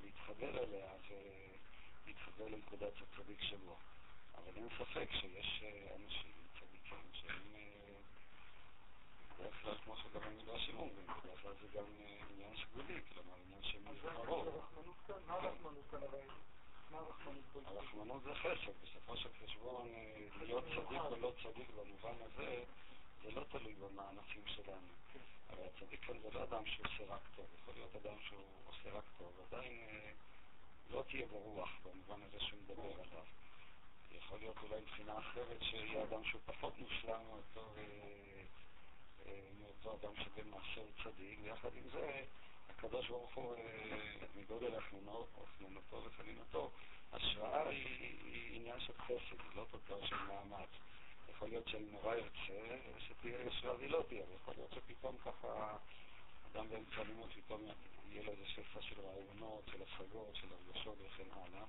להתחבר 0.00 0.58
אליה 0.58 0.92
ולהתחבר 2.10 2.48
לנקודת 2.48 2.92
הצדיק 3.02 3.42
שלו. 3.42 3.76
אבל 4.34 4.56
אין 4.56 4.68
ספק 4.78 5.08
שיש 5.12 5.62
אנשים 5.96 6.32
צדיקים 6.60 7.10
שהם 7.12 7.54
בדרך 9.38 9.62
כלל, 9.62 9.74
כמו 9.84 9.96
שגם 9.96 10.22
המדרשים 10.22 10.76
אומרים, 10.78 11.06
בדרך 11.06 11.42
כלל 11.42 11.52
זה 11.60 11.78
גם 11.78 11.84
עניין 12.30 12.56
שגולי, 12.56 13.00
כלומר 13.14 13.34
עניין 13.46 13.62
של 13.62 13.78
מזמרות. 13.78 14.46
מה? 16.90 16.98
הרחמנות 17.66 18.22
זה 18.22 18.34
חסד, 18.34 18.72
בסופו 18.82 19.16
של 19.16 19.28
חשבון 19.44 19.88
להיות 20.40 20.64
צדיק 20.64 21.00
או 21.00 21.16
לא 21.16 21.32
צדיק 21.42 21.70
במובן 21.70 22.14
הזה 22.20 22.64
זה 23.22 23.30
לא 23.30 23.44
תלוי 23.50 23.74
במאמצים 23.74 24.42
שלנו. 24.46 24.88
הרי 25.48 25.66
הצדיק 25.66 26.04
כאן 26.04 26.18
זה 26.18 26.28
לא 26.32 26.44
אדם 26.44 26.66
שעושה 26.66 27.14
רק 27.14 27.28
טוב, 27.36 27.46
יכול 27.60 27.74
להיות 27.74 27.96
אדם 27.96 28.16
שהוא 28.28 28.44
עושה 28.66 28.98
רק 28.98 29.04
טוב, 29.18 29.32
עדיין 29.46 29.88
לא 30.90 31.04
תהיה 31.08 31.26
ברוח 31.26 31.70
במובן 31.84 32.22
הזה 32.22 32.40
שהוא 32.40 32.60
מדבר 32.62 32.82
עליו. 32.82 33.24
יכול 34.10 34.38
להיות 34.38 34.56
אולי 34.62 34.80
מבחינה 34.80 35.18
אחרת 35.18 35.62
שיהיה 35.62 36.02
אדם 36.04 36.24
שהוא 36.24 36.40
פחות 36.46 36.78
מושלם 36.78 37.20
מאותו 37.28 37.70
אדם 39.94 40.12
שבמעשה 40.16 40.80
הוא 40.80 40.90
צדיק, 41.04 41.38
ויחד 41.42 41.68
עם 41.74 41.88
זה 41.92 42.24
הקדוש 42.68 43.08
ברוך 43.08 43.34
הוא, 43.34 43.54
מגודל 44.36 44.74
החנונתו 44.76 46.02
וחנינתו, 46.04 46.70
השראה 47.12 47.68
היא 47.68 48.56
עניין 48.56 48.80
של 48.80 48.92
חסד, 48.98 49.40
היא 49.40 49.56
לא 49.56 49.66
תוצאה 49.70 50.06
של 50.06 50.16
מאמץ. 50.16 50.68
יכול 51.28 51.48
להיות 51.48 51.68
שאני 51.68 51.90
נורא 51.90 52.14
ארצה 52.14 52.76
שתהיה 52.98 53.42
ישרה 53.42 53.74
והיא 53.74 53.90
לא 53.90 54.04
תהיה, 54.08 54.24
ויכול 54.30 54.54
להיות 54.56 54.72
שפתאום 54.72 55.16
ככה 55.24 55.76
אדם 56.52 56.68
באמצע 56.68 57.02
לימוד 57.02 57.30
פתאום 57.36 57.60
יהיה 58.10 58.22
לו 58.22 58.32
איזה 58.32 58.46
שפע 58.46 58.80
של 58.82 59.00
רעיונות, 59.00 59.62
של 59.72 59.82
השגות, 59.82 60.34
של 60.34 60.46
הרגשות 60.52 60.98
וכן 61.06 61.30
הלאה. 61.32 61.64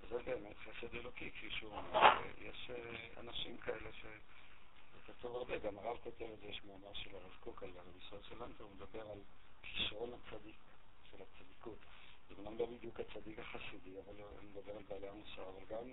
וזה 0.00 0.22
באמת 0.22 0.56
חסד 0.58 0.94
אלוקי, 0.94 1.30
כפי 1.30 1.50
שהוא 1.50 1.76
אומר. 1.76 2.22
יש 2.38 2.70
אנשים 3.16 3.58
כאלה 3.58 3.92
ש... 3.92 4.04
זה 4.94 5.12
כתוב 5.12 5.36
הרבה, 5.36 5.58
גם 5.58 5.78
הרב 5.78 5.96
כותב 6.02 6.24
את 6.34 6.38
זה, 6.40 6.46
יש 6.46 6.60
מאמר 6.64 6.94
של 6.94 7.14
הרב 7.14 7.36
קוק 7.40 7.62
על 7.62 7.70
הרב 7.76 7.96
ישראל 8.06 8.22
שלנטר, 8.22 8.64
הוא 8.64 8.72
מדבר 8.76 9.10
על 9.10 9.18
כישרון 9.62 10.10
הצדיק, 10.14 10.56
של 11.10 11.16
הצדיקות. 11.22 11.78
זה 12.28 12.42
גם 12.46 12.58
לא 12.58 12.66
בדיוק 12.66 13.00
הצדיק 13.00 13.38
החסידי, 13.38 13.98
אבל 14.04 14.14
הוא 14.20 14.50
מדבר 14.50 14.76
על 14.76 14.82
בעלי 14.88 15.08
המוסר, 15.08 15.48
אבל 15.48 15.64
גם 15.68 15.92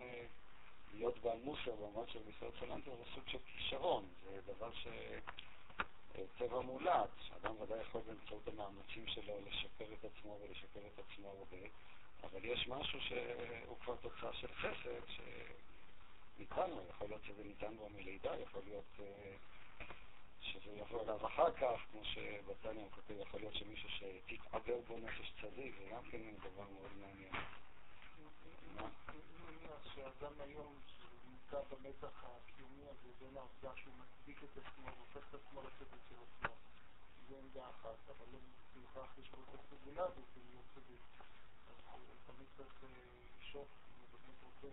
להיות 0.93 1.19
בעל 1.19 1.37
מוסר 1.43 1.75
במובן 1.75 2.07
של 2.07 2.19
ישראל 2.29 2.51
שלנטר 2.59 2.95
זה 2.95 3.03
סוג 3.15 3.23
של 3.27 3.37
כישרון, 3.45 4.07
זה 4.23 4.53
דבר 4.53 4.71
ש... 4.73 4.87
טבע 6.37 6.59
מולד, 6.59 7.09
שאדם 7.21 7.61
ודאי 7.61 7.81
יכול 7.81 8.01
באמצעות 8.01 8.47
המאמצים 8.47 9.07
שלו 9.07 9.33
לשפר 9.47 9.93
את 9.93 10.05
עצמו 10.05 10.37
ולשפר 10.41 10.79
את 10.93 10.99
עצמו 10.99 11.27
הרבה, 11.27 11.67
אבל 12.23 12.45
יש 12.45 12.67
משהו 12.67 12.99
שהוא 13.01 13.77
כבר 13.79 13.95
תוצאה 13.95 14.33
של 14.33 14.47
חסד, 14.53 15.13
שניתן 16.37 16.69
לו, 16.69 16.81
יכול 16.89 17.07
להיות 17.07 17.23
שזה 17.23 17.43
ניתן 17.43 17.73
לו 17.73 17.89
מלידה, 17.89 18.39
יכול 18.39 18.61
להיות 18.65 18.99
שזה 20.41 20.71
יבוא 20.77 21.03
אליו 21.03 21.27
אחר 21.27 21.51
כך, 21.51 21.81
כמו 21.91 22.05
שבתניא 22.05 22.81
הוא 22.81 22.91
כותב, 22.91 23.13
יכול 23.19 23.39
להיות 23.39 23.55
שמישהו 23.55 23.89
שתתעבר 23.89 24.79
בו 24.87 24.97
נפש 24.97 25.33
צדיק, 25.41 25.75
זה 25.79 25.89
גם 25.91 26.01
כן 26.11 26.35
דבר 26.43 26.63
מאוד 26.73 26.91
מעניין. 27.01 27.33
שאדם 29.95 30.33
היום 30.39 30.75
נמצא 31.51 31.75
במתח 31.75 32.23
הקיומי 32.23 32.83
הזה 32.89 33.09
בין 33.19 33.37
העובדה 33.37 33.71
שהוא 33.75 33.93
מצדיק 33.93 34.43
את 34.43 34.57
עצמו, 34.57 34.89
הופך 34.99 35.29
את 35.29 35.33
עצמו 35.33 35.61
לצדיק 35.61 36.01
של 36.09 36.15
עצמו. 36.15 36.55
זו 37.29 37.35
עמדה 37.37 37.69
אחת, 37.69 37.99
אבל 38.09 38.25
לא 38.33 38.39
בהכרח 38.75 39.17
יש 39.17 39.29
בו 39.29 39.37
את 39.43 39.59
הסגולה 39.59 40.03
הזאת 40.03 40.29
להיות 40.35 40.65
צדיק. 40.75 41.01
אז 41.67 41.99
תמיד 42.27 42.47
צריך 42.57 42.73
לשאוף, 42.83 43.67
אם 43.89 43.99
הוא 43.99 44.07
באמת 44.11 44.37
רוצה 44.43 44.67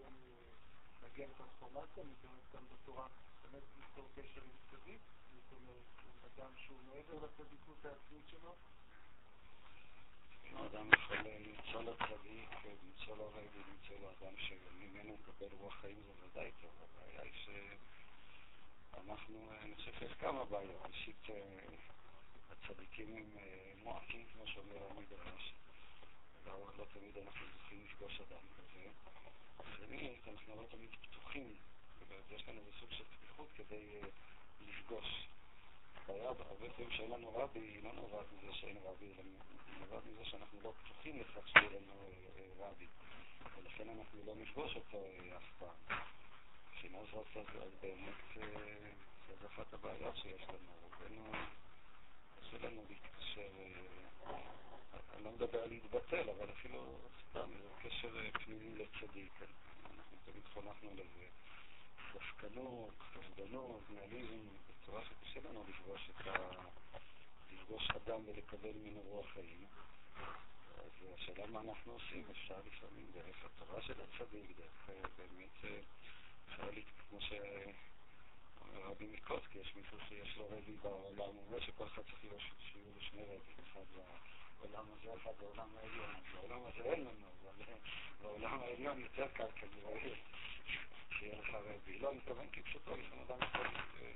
להגיע 1.02 1.26
לטרנספורמציה, 1.26 2.04
מתארת 2.04 2.46
גם 2.54 2.62
בתורה, 2.72 3.06
באמת 3.42 3.62
ליצור 3.76 4.08
קשר 4.16 4.42
עם 4.44 4.56
צדיק, 4.70 5.00
זאת 5.34 5.58
אומרת, 5.58 5.88
אדם 6.26 6.50
שהוא 6.56 6.78
מעבר 6.88 7.26
לצדיקות 7.26 7.84
העצמית 7.84 8.28
שלו. 8.28 8.54
האדם 10.54 10.90
יכול 10.92 11.16
למצוא 11.16 11.82
לו 11.82 11.96
צדיק, 11.96 12.50
למצוא 12.64 13.16
לו 13.16 13.30
רגל, 13.34 13.62
למצוא 13.70 13.96
לו 14.00 14.10
אדם 14.10 14.36
שממנו 14.36 15.16
מקבל 15.20 15.48
רוח 15.58 15.74
חיים 15.80 15.96
זה 16.06 16.12
ודאי 16.26 16.50
טוב. 16.60 16.70
הבעיה 16.82 17.22
היא 17.22 17.32
שאנחנו, 18.94 19.50
אני 19.62 19.74
חושב 19.74 19.92
שיש 19.98 20.12
כמה 20.12 20.44
בעיות. 20.44 20.86
ראשית, 20.86 21.26
הצדיקים 22.50 23.16
הם 23.16 23.30
מועטים, 23.82 24.24
כמו 24.32 24.46
שאומר 24.46 24.86
המדרש. 24.90 25.52
לא, 26.46 26.70
לא 26.78 26.84
תמיד 26.92 27.18
אנחנו 27.18 27.46
זוכים 27.52 27.84
לפגוש 27.84 28.20
אדם 28.20 28.46
כזה. 28.56 28.88
שנית, 29.76 30.28
אנחנו 30.28 30.56
לא 30.56 30.66
תמיד 30.70 30.90
פתוחים, 31.02 31.54
יש 32.30 32.48
לנו 32.48 32.60
איזה 32.60 32.70
סוג 32.80 32.90
של 32.90 33.04
פתיחות 33.04 33.48
כדי 33.54 34.00
לפגוש. 34.60 35.26
הבעיה, 36.08 36.28
הרבה 36.28 36.70
פעמים 36.76 36.90
שאין 36.90 37.10
לנו 37.10 37.36
רבי, 37.36 37.80
לא 37.82 37.92
נובעת 37.92 38.26
מזה 38.32 38.54
שאין 38.54 38.76
רבי, 38.84 39.12
אלא 39.14 39.24
נובעת 39.80 40.02
מזה 40.06 40.24
שאנחנו 40.24 40.60
לא 40.62 40.72
פתוחים 40.84 41.20
לכך 41.20 41.48
שיהיה 41.48 41.68
לנו 41.70 42.08
רבי. 42.58 42.86
ולכן 43.56 43.88
אנחנו 43.88 44.18
לא 44.26 44.34
נפגוש 44.34 44.76
אותו 44.76 45.04
אף 45.36 45.42
פעם. 45.58 45.98
מבחינה 46.70 46.98
זאת, 47.12 47.26
אז 47.36 47.70
באמת, 47.80 48.14
זו 49.40 49.46
אחת 49.46 49.74
הבעיות 49.74 50.16
שיש 50.16 50.42
לנו. 50.42 50.72
רובנו, 50.82 51.32
קשה 52.40 52.58
לנו 52.58 52.82
להתקשר, 52.88 53.48
אני 55.14 55.24
לא 55.24 55.30
מדבר 55.30 55.62
על 55.62 55.68
להתבטל, 55.68 56.30
אבל 56.30 56.50
אפילו 56.50 56.98
סתם, 57.30 57.50
זה 57.62 57.88
קשר 57.88 58.08
פנימי 58.32 58.74
לצדיק. 58.74 59.32
אנחנו 59.42 60.16
תמיד 60.24 60.42
חונכנו 60.54 60.90
לזה. 60.94 61.26
ספקנות, 62.12 62.94
חסדנות, 63.00 63.80
ניאליזם, 63.90 64.46
בצורה 64.68 65.02
שקשה 65.04 65.48
לנו 65.48 65.64
לפגוש 65.68 66.10
את 66.10 66.26
ה... 66.26 66.32
לפגוש 67.52 67.90
אדם 67.90 68.20
ולקבל 68.26 68.72
ממנו 68.72 69.00
רוח 69.00 69.26
חיים. 69.32 69.66
אז 70.78 70.90
השאלה 71.14 71.46
מה 71.46 71.60
אנחנו 71.60 71.92
עושים, 71.92 72.24
אפשר 72.30 72.54
לפעמים 72.66 73.06
דרך 73.12 73.44
התורה 73.44 73.82
של 73.82 73.94
הצדיק, 74.00 74.56
דרך 74.56 74.90
באמת, 75.18 75.82
אפשר 76.48 76.70
לי, 76.70 76.82
כמו 77.08 77.18
שאומר 77.20 78.80
רבי 78.90 79.06
מקוצקי, 79.06 79.58
יש 79.58 79.74
מישהו 79.76 79.98
שיש 80.08 80.36
לו 80.36 80.46
רבי 80.50 80.76
בעולם, 80.82 81.34
הוא 81.34 81.44
אומר 81.46 81.60
שכל 81.60 81.86
אחד 81.86 82.02
צריך 82.02 82.20
שיהיו 82.58 82.90
לו 82.94 83.00
שני 83.00 83.22
רבי, 83.22 83.52
אחד 83.72 83.84
בעולם 84.60 84.84
הזה, 84.92 85.14
אחד 85.14 85.32
בעולם 85.40 85.68
העליון. 85.76 86.14
בעולם 86.32 86.60
הזה 86.66 86.82
אין 86.84 87.00
לנו, 87.00 87.26
אבל 87.42 87.64
בעולם 88.22 88.60
העליון 88.60 89.00
יותר 89.00 89.28
קל 89.28 89.48
כנראה. 89.56 90.14
שיהיה 91.18 91.38
לך. 91.38 91.56
לא, 92.00 92.10
אני 92.10 92.16
מתכוון 92.18 92.46
כפשוטו, 92.52 92.96
לפעמים 92.96 93.24
אדם 93.28 93.38
יכול, 93.42 93.66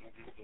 נגיד, 0.00 0.40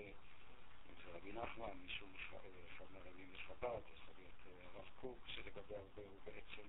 אם 0.90 0.94
זה 1.04 1.10
רבי 1.12 1.32
נחמן, 1.32 1.72
מישהו 1.82 2.06
אחד 2.26 2.84
מהרבים 2.92 3.32
בחב"ד, 3.32 3.80
יכול 3.94 4.14
להיות 4.18 4.66
הרב 4.74 4.88
קוק, 5.00 5.18
שלגבי 5.26 5.74
הרבה 5.74 6.02
הוא 6.02 6.20
בעצם 6.24 6.68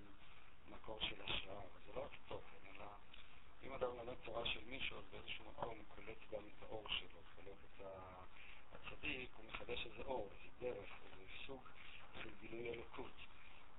מקור 0.70 1.00
של 1.00 1.22
השראה, 1.22 1.58
אבל 1.58 1.80
זה 1.86 1.92
לא 1.96 2.04
רק 2.04 2.10
תוכן, 2.28 2.58
אלא 2.66 2.86
אם 3.62 3.72
אדם 3.72 3.96
לומד 3.96 4.14
תורה 4.24 4.46
של 4.46 4.64
מישהו, 4.64 4.98
אז 4.98 5.04
באיזשהו 5.10 5.44
מקום 5.44 5.76
הוא 5.76 5.84
קולט 5.94 6.18
גם 6.32 6.42
את 6.48 6.62
האור 6.62 6.88
שלו, 6.88 7.20
קולט 7.36 7.58
את 7.64 7.86
הצדיק, 8.72 9.30
הוא 9.36 9.44
מחדש 9.46 9.86
איזה 9.86 10.02
אור, 10.02 10.28
איזה 10.32 10.48
דרך, 10.60 10.90
איזה 11.04 11.24
סוג 11.46 11.68
של 12.22 12.30
גילוי 12.40 12.70
אלוקות. 12.70 13.16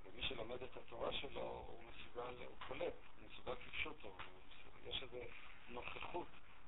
ומי 0.04 0.22
שלומד 0.22 0.62
את 0.62 0.76
התורה 0.76 1.12
שלו, 1.12 1.64
הוא 1.68 1.84
מסוגל, 1.84 2.44
הוא 2.46 2.56
קולט, 2.68 2.94
הוא 3.20 3.28
מסוגל 3.30 3.54
כפשוטו, 3.54 4.16
יש 4.86 5.02
איזה 5.02 5.24
נוכחות 5.70 6.26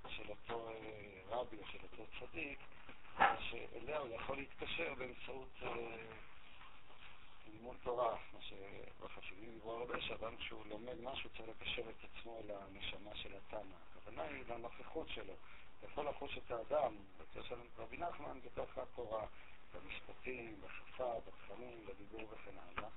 של 0.09 0.31
אותו 0.31 0.71
רבי 1.29 1.57
או 1.57 1.67
של 1.67 1.79
אותו 1.83 2.05
צדיק, 2.21 2.59
שאליה 3.39 3.99
הוא 3.99 4.09
יכול 4.15 4.37
להתקשר 4.37 4.95
באמצעות 4.99 5.63
לימוד 7.53 7.77
תורה, 7.83 8.17
מה 8.33 8.41
שבחסידים 8.41 9.51
דיברו 9.53 9.73
הרבה, 9.73 10.01
שאדם 10.01 10.37
כשהוא 10.37 10.67
לומד 10.67 11.01
משהו 11.03 11.31
צריך 11.31 11.49
לקשר 11.49 11.91
את 11.91 12.05
עצמו 12.05 12.41
לנשמה 12.49 13.15
של 13.15 13.37
התנא. 13.37 13.77
הכוונה 13.91 14.23
היא 14.23 14.45
לנוכחות 14.49 15.09
שלו. 15.09 15.35
אתה 15.79 15.87
יכול 15.87 16.09
לחוש 16.09 16.39
את 16.39 16.51
האדם, 16.51 16.95
בצורה 17.19 17.45
של 17.49 17.55
רבי 17.79 17.97
נחמן, 17.97 18.39
בתוך 18.45 18.79
התורה, 18.79 19.27
במשפטים, 19.75 20.61
בשפה, 20.61 21.15
בתכנים, 21.27 21.87
בדיבור 21.87 22.23
וכן 22.31 22.57
הלאה. 22.59 22.89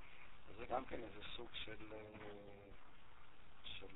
וזה 0.48 0.66
גם 0.66 0.86
כן 0.86 1.04
איזה 1.04 1.22
סוג 1.36 1.50
של... 1.54 1.94
של 3.64 3.88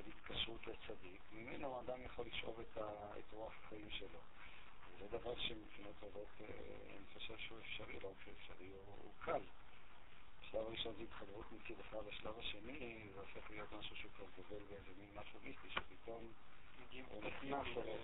של 0.00 0.08
התקשרות 0.08 0.66
לצדיק, 0.66 1.20
ממנו 1.32 1.76
האדם 1.76 2.02
יכול 2.02 2.26
לשאוב 2.26 2.60
את, 2.60 2.76
ה, 2.76 3.18
את 3.18 3.32
רוח 3.32 3.52
החיים 3.64 3.90
שלו. 3.90 4.18
וזה 4.88 5.18
דבר 5.18 5.38
שמבחינות 5.38 5.94
רבות 6.02 6.28
אני 6.40 7.04
חושב 7.14 7.38
שהוא 7.38 7.58
אפשרי, 7.58 8.00
לא 8.02 8.08
רק 8.08 8.24
שאפשרי, 8.24 8.68
הוא, 8.68 8.94
הוא 9.02 9.12
קל. 9.18 9.40
בשלב 10.42 10.60
הראשון 10.66 10.94
זה 10.96 11.02
התחברות 11.02 11.46
מצידך, 11.52 11.94
בשלב 12.08 12.38
השני 12.38 13.08
זה 13.14 13.20
הופך 13.20 13.50
להיות 13.50 13.72
משהו 13.72 13.96
שהוא 13.96 14.10
כבר 14.16 14.26
גובל 14.36 14.64
באיזה 14.68 14.90
מין 14.98 15.08
משהו 15.14 15.38
מיסטי, 15.42 15.70
שפתאום 15.70 16.32
הוא 17.08 17.22
נכנס 17.24 17.66
אליך. 17.76 18.02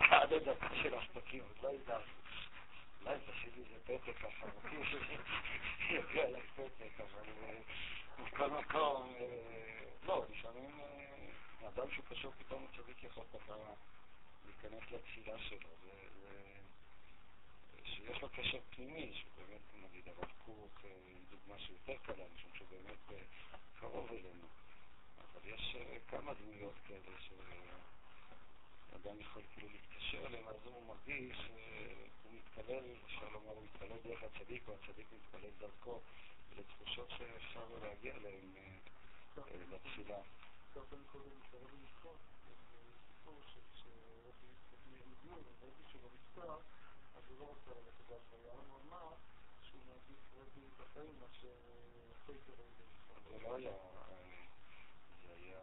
עד 0.00 0.32
הדקה 0.32 0.68
של 0.82 0.94
הפתקים, 0.94 1.42
עוד 1.42 1.56
לא 1.62 1.74
ידעתי. 1.74 2.10
אולי 3.00 3.18
תשאיר 3.18 3.52
לי 3.56 3.62
איזה 3.62 3.78
פתק 3.84 4.18
ככה, 4.18 4.46
יגיע 5.90 6.24
אליי 6.24 6.42
פתק, 6.56 7.00
אבל 7.00 7.28
בכל 8.18 8.50
מקום, 8.50 9.14
לא, 10.02 10.24
לפעמים 10.30 10.80
אדם 11.68 11.90
שהוא 11.90 12.04
קשור 12.04 12.32
פתאום 12.38 12.66
צדיק 12.76 13.04
יכול 13.04 13.24
ככה 13.34 13.54
להיכנס 14.46 14.90
לתפילה 14.90 15.38
שלו, 15.38 15.68
שיש 17.84 18.22
לו 18.22 18.28
קשר 18.28 18.58
פנימי, 18.70 19.12
שהוא 19.14 19.32
באמת, 19.36 19.60
נגיד, 19.90 20.08
הרב 20.08 20.32
קוק 20.44 20.80
היא 20.82 21.16
דוגמה 21.30 21.58
שיותר 21.58 21.96
קלה, 22.02 22.24
משום 22.34 22.50
שהוא 22.54 22.68
באמת 22.70 23.12
קרוב 23.80 24.08
אלינו. 24.10 24.46
אבל 25.18 25.48
יש 25.48 25.76
כמה 26.08 26.34
דמויות 26.34 26.74
כאלה 26.88 27.16
שאדם 28.90 29.20
יכול 29.20 29.42
כאילו 29.52 29.68
להתקשר 29.68 30.26
אליהם, 30.26 30.48
אז 30.48 30.56
הוא 30.64 30.86
מרגיש 30.86 31.36
שהוא 31.36 32.32
מתפלל, 32.32 32.84
אפשר 33.04 33.28
לומר, 33.28 33.50
הוא 33.50 33.64
מתפלל 33.64 33.98
דרך 34.04 34.22
הצדיק, 34.22 34.68
או 34.68 34.74
הצדיק 34.74 35.06
מתפלל 35.12 35.50
דרכו, 35.58 36.00
לתחושות 36.56 37.10
שאפשר 37.10 37.64
להגיע 37.82 38.14
אליהן 38.14 38.54
אז 47.16 47.22
הוא 47.28 47.38
לא 47.38 47.44
רוצה 47.44 47.70
ללכת 47.70 48.10
להלוויה, 48.10 48.52
הוא 48.52 48.78
אמר 48.88 49.14
שהוא 49.62 49.80
מעדיף 49.86 50.20
רבי 50.36 51.12
מאשר 51.20 51.54
פייטר 52.26 52.52
רבי. 52.52 52.84
זה 53.30 53.42
לא 53.42 53.56
היה, 53.56 53.72
זה 55.26 55.34
היה, 55.34 55.60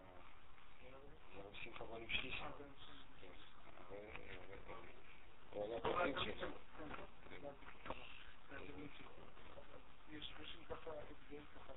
זה 0.82 0.88
היה 1.34 1.56
שמחה 1.64 1.84
בונים 1.86 2.10
שלישה. 2.10 2.48
הוא 5.52 5.64
היה 5.64 5.80
בבית 5.80 6.16
שלו. 6.24 6.48
יש 10.12 10.34
שם 10.44 10.64
ככה 10.70 10.92
הבדל 10.92 11.44
ככה, 11.56 11.74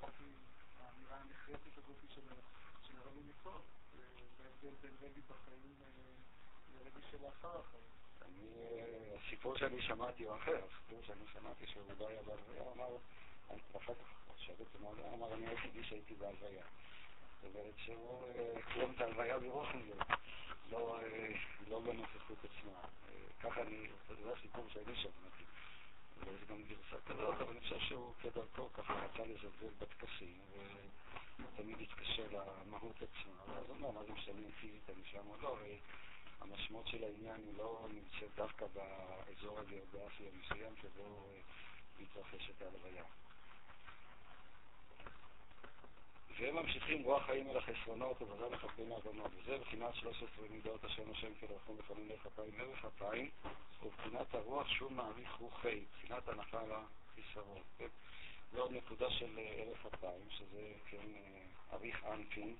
האמירה 0.80 1.16
הנחרצת 1.16 1.78
הזאת 1.78 1.96
של 2.86 2.96
הרבי 2.96 3.20
מכל, 3.20 3.58
וההבדל 4.38 4.74
בין 4.82 4.94
רבי 5.02 5.20
בחיים 5.28 5.74
לרבי 6.74 7.00
שלאחר 7.10 7.60
החיים. 7.60 7.84
הסיפור 9.26 9.56
שאני 9.56 9.82
שמעתי 9.82 10.24
הוא 10.24 10.36
אחר, 10.36 10.60
הסיפור 10.64 11.02
שאני 11.06 11.24
שמעתי 11.32 11.64
לא 11.98 12.08
היה 12.08 12.22
בהלוויה, 12.22 12.62
אמר, 12.72 12.96
ואחר 13.72 13.94
כך 13.94 14.14
הוא 14.80 15.14
אמר, 15.14 15.34
אני 15.34 15.46
היחידי 15.46 15.84
שהייתי 15.84 16.14
בהלוויה. 16.14 16.64
זאת 17.42 17.54
אומרת 17.54 17.74
שהוא 17.76 18.26
קיים 18.72 18.92
את 18.96 19.00
ההלוויה 19.00 19.38
ברוחניות, 19.38 19.98
לא 21.68 21.80
בנוכחות 21.84 22.38
עצמה. 22.44 22.80
ככה 23.42 23.62
אני, 23.62 23.88
זה 24.08 24.32
הסיפור 24.32 24.68
שאני 24.68 24.96
שמעתי. 24.96 25.44
ויש 26.26 26.44
גם 26.50 26.62
גרסה 26.62 27.02
כזאת, 27.06 27.40
אבל 27.40 27.50
אני 27.50 27.60
חושב 27.60 27.78
שהוא 27.78 28.14
כדרכו 28.22 28.72
ככה 28.72 28.94
רצה 28.94 29.22
לזלזל 29.22 29.74
בטקסים, 29.78 30.38
ותמיד 31.38 31.80
התקשר 31.80 32.26
למהות 32.30 32.96
עצמה. 32.96 33.54
אז 33.56 33.64
הוא 33.68 33.76
אומר, 33.76 33.90
מה 33.90 34.04
זה 34.04 34.12
משנה 34.12 34.48
פיזית 34.60 34.90
אני 34.90 35.04
שם 35.04 35.26
או 35.26 35.36
לא, 35.42 35.56
המשמעות 36.40 36.86
של 36.86 37.04
העניין 37.04 37.40
היא 37.46 37.58
לא 37.58 37.86
נמצאת 37.94 38.34
דווקא 38.36 38.66
באזור 38.66 39.60
הגיאוגרפי 39.60 40.24
המסוים 40.28 40.74
שבו 40.82 41.28
מתרחשת 41.98 42.62
ההלוויה. 42.62 43.04
והם 46.38 46.56
ממשיכים 46.56 47.02
רוח 47.02 47.26
חיים 47.26 47.50
אל 47.50 47.56
החסרונות 47.56 48.22
ובזה 48.22 48.48
מכבדים 48.48 48.92
האדמות. 48.92 49.30
וזה 49.36 49.58
בחינת 49.58 49.94
13 49.94 50.48
מידות 50.50 50.84
השם 50.84 51.10
השם 51.10 51.34
כדרכו 51.40 51.74
בכונן 51.74 52.08
דרך 52.08 52.26
אפיים 52.26 52.54
ערך 52.60 52.84
אפיים, 52.84 53.30
ובחינת 53.82 54.34
הרוח 54.34 54.68
שהוא 54.68 54.92
מעריך 54.92 55.34
רוחי, 55.40 55.84
בחינת 55.92 56.28
הנחה 56.28 56.58
לחיסרון. 56.62 57.62
ועוד 58.52 58.72
נקודה 58.72 59.10
של 59.10 59.38
ערך 59.38 59.86
אפיים, 59.86 60.30
שזה 60.30 60.72
כן 60.86 61.06
אריך 61.72 62.04
אנפין, 62.04 62.56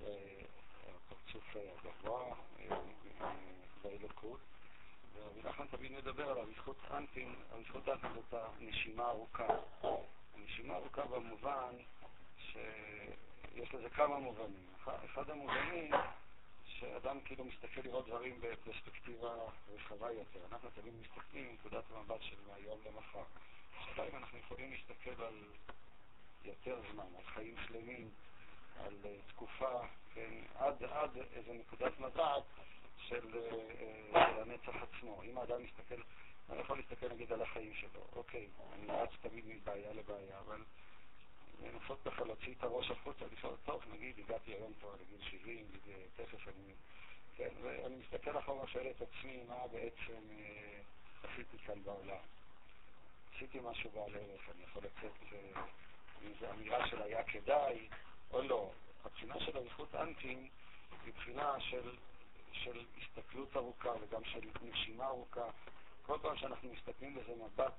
הפרצוף 0.00 1.56
הגבוה 1.56 2.34
באלוקות. 3.82 4.40
נחמן 5.44 5.66
תמיד 5.66 5.92
מדבר 5.92 6.30
על 6.30 6.38
אריכות 6.38 6.76
אנפין, 6.90 7.34
אריכות 7.52 7.88
אנפין 7.88 8.10
זאת 8.14 8.34
הנשימה 8.58 9.04
הארוכה. 9.04 9.46
הנשימה 10.34 10.74
הארוכה 10.74 11.04
במובן 11.04 11.76
שיש 12.56 13.74
לזה 13.74 13.90
כמה 13.90 14.18
מובנים. 14.18 14.66
אחד 15.04 15.30
המובנים, 15.30 15.90
שאדם 16.64 17.20
כאילו 17.20 17.44
מסתכל 17.44 17.80
לראות 17.84 18.06
דברים 18.06 18.40
בפרספקטיבה 18.40 19.34
רחבה 19.74 20.12
יותר. 20.12 20.40
אנחנו 20.52 20.68
תמיד 20.74 20.94
מסתכלים 21.00 21.48
מנקודת 21.50 21.84
המבט 21.90 22.22
של 22.22 22.36
מהיום 22.46 22.78
למחר. 22.86 23.22
השאלה 23.78 24.08
אם 24.08 24.16
אנחנו 24.16 24.38
יכולים 24.38 24.72
להסתכל 24.72 25.22
על 25.24 25.34
יותר 26.44 26.80
זמן, 26.92 27.04
על 27.18 27.24
חיים 27.24 27.54
שלמים, 27.66 28.10
על 28.78 28.94
תקופה, 29.26 29.80
כן, 30.14 30.30
עד, 30.54 30.82
עד 30.84 31.18
איזו 31.32 31.52
נקודת 31.52 32.00
מבט 32.00 32.44
של, 32.98 33.30
של 34.12 34.40
הנצח 34.40 34.74
עצמו. 34.82 35.22
אם 35.22 35.38
האדם 35.38 35.62
מסתכל, 35.62 36.02
אני 36.50 36.60
יכול 36.60 36.78
להסתכל 36.78 37.08
נגיד 37.08 37.32
על 37.32 37.42
החיים 37.42 37.74
שלו. 37.74 38.00
אוקיי, 38.16 38.48
אני 38.72 38.86
רץ 38.88 39.10
תמיד 39.20 39.44
מבעיה 39.46 39.92
לבעיה, 39.92 40.38
אבל 40.38 40.62
לנסות 41.62 41.98
ככה 42.04 42.24
להוציא 42.24 42.54
את 42.58 42.64
הראש 42.64 42.90
החוצה, 42.90 43.24
לשאול, 43.32 43.54
טוב, 43.64 43.82
נגיד, 43.92 44.18
הגעתי 44.18 44.54
היום 44.54 44.72
כבר 44.80 44.94
לגיל 45.00 45.28
70, 45.30 45.66
תכף 46.16 46.48
אני... 46.48 46.72
כן, 47.36 47.48
ואני 47.62 47.96
מסתכל 47.96 48.38
אחורה, 48.38 48.66
שואל 48.66 48.86
את 48.90 49.02
עצמי, 49.02 49.42
מה 49.48 49.66
בעצם 49.72 50.22
אה, 50.30 50.80
עשיתי 51.22 51.58
כאן 51.58 51.82
בעולם. 51.84 52.24
עשיתי 53.34 53.58
משהו 53.62 53.90
בעל 53.90 54.14
ערך, 54.14 54.50
אני 54.54 54.62
יכול 54.62 54.82
לצאת 54.82 55.32
אה, 55.32 55.62
עם 56.22 56.32
איזו 56.34 56.50
אמירה 56.50 56.88
של 56.88 57.02
היה 57.02 57.24
כדאי, 57.24 57.88
או 58.30 58.42
לא. 58.42 58.70
הבחינה 59.04 59.40
של 59.40 59.56
אריכות 59.56 59.94
אנטים 59.94 60.48
היא 61.04 61.12
בחינה 61.14 61.60
של, 61.60 61.96
של 62.52 62.84
הסתכלות 62.98 63.56
ארוכה 63.56 63.90
וגם 64.00 64.24
של 64.24 64.40
נשימה 64.62 65.06
ארוכה. 65.06 65.46
כל 66.02 66.18
פעם 66.22 66.36
שאנחנו 66.36 66.72
מסתכלים 66.72 67.14
באיזה 67.14 67.32
מבט 67.44 67.78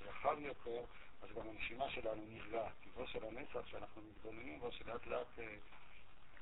רחב 0.00 0.38
יותר, 0.38 0.84
אז 1.22 1.28
גם 1.36 1.48
הנשימה 1.48 1.90
שלנו 1.90 2.22
נרגעת. 2.28 2.72
טבעו 2.84 3.06
של 3.06 3.24
הנצח 3.24 3.66
שאנחנו 3.66 4.02
מתבוננים 4.02 4.60
בו, 4.60 4.72
שלאט 4.72 5.06
לאט 5.06 5.38
אה, 5.38 5.56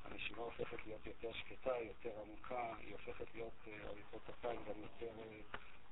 הנשימה 0.05 0.43
הופכת 0.43 0.87
להיות 0.87 1.07
יותר 1.07 1.33
שקטה, 1.33 1.79
יותר 1.79 2.21
עמוקה, 2.21 2.75
היא 2.79 2.93
הופכת 2.93 3.35
להיות 3.35 3.69
אריכות 3.85 4.23
אה, 4.29 4.35
אפיים 4.35 4.61
גם 4.69 4.83
יותר 4.83 5.13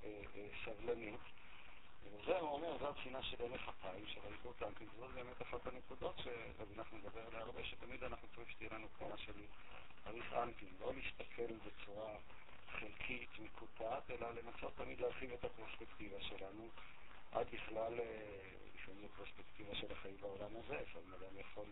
אה, 0.04 0.22
סבלנית. 0.64 1.20
וזה, 2.04 2.38
הוא 2.38 2.50
אומר, 2.50 2.78
זו 2.78 2.88
הבחינה 2.88 3.22
של 3.22 3.36
ערך 3.38 3.68
אפיים, 3.68 4.06
של 4.06 4.20
אריכות 4.26 4.62
אנפין. 4.62 4.88
זאת 4.98 5.10
באמת 5.10 5.42
אחת 5.42 5.66
הנקודות 5.66 6.18
שרבי 6.18 6.74
נחמן 6.76 6.98
מדבר 6.98 7.26
עליה 7.26 7.40
הרבה, 7.40 7.64
שתמיד 7.64 8.04
אנחנו 8.04 8.28
צריכים 8.28 8.54
שתהיה 8.54 8.70
לנו 8.72 8.86
בחינה 8.94 9.16
של 9.16 9.32
אריך 10.06 10.32
אנפין. 10.32 10.68
לא 10.80 10.92
להסתכל 10.94 11.54
בצורה 11.66 12.16
חלקית, 12.68 13.30
מקוטעת, 13.38 14.10
אלא 14.10 14.30
לנסות 14.30 14.72
תמיד 14.76 15.00
להרחיב 15.00 15.32
את 15.32 15.44
הפרספקטיבה 15.44 16.20
שלנו. 16.20 16.68
עד 17.34 17.46
בכלל, 17.52 18.00
לפעמים 18.74 19.00
זו 19.00 19.08
פרספקטיבה 19.16 19.74
של 19.74 19.92
החיים 19.92 20.16
בעולם 20.20 20.50
הזה, 20.56 20.80
לפעמים 20.80 21.14
אדם 21.14 21.38
יכול 21.38 21.66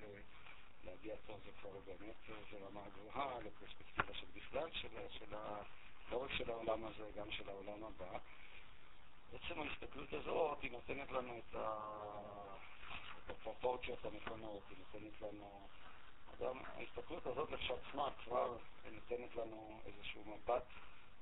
להגיע 0.85 1.14
טוב, 1.27 1.40
זה 1.44 1.51
כבר 1.61 1.70
באמת, 1.85 2.14
זה 2.51 2.66
רמה 2.66 2.81
גבוהה, 2.94 3.40
לפרספקטיבה 3.40 4.14
של 4.14 4.27
בכלל, 4.35 4.68
של, 4.72 4.88
של 5.11 5.35
ה, 5.35 5.62
לא 6.11 6.25
רק 6.25 6.31
של 6.33 6.51
העולם 6.51 6.85
הזה, 6.85 7.11
גם 7.16 7.31
של 7.31 7.48
העולם 7.48 7.85
הבא. 7.85 8.18
בעצם 9.33 9.61
ההסתכלות 9.61 10.12
הזאת, 10.12 10.62
היא 10.62 10.72
נותנת 10.72 11.11
לנו 11.12 11.38
את, 11.38 11.55
ה, 11.55 11.79
הפרופורציות 13.29 14.05
הנכונות, 14.05 14.62
היא 14.70 14.79
נותנת 14.79 15.22
לנו, 15.22 15.68
גם 16.40 16.59
ההסתכלות 16.64 17.27
הזאת 17.27 17.51
לכשעצמה 17.51 18.09
כבר 18.25 18.57
נותנת 18.92 19.37
לנו 19.37 19.81
איזשהו 19.87 20.25
מבט 20.25 20.64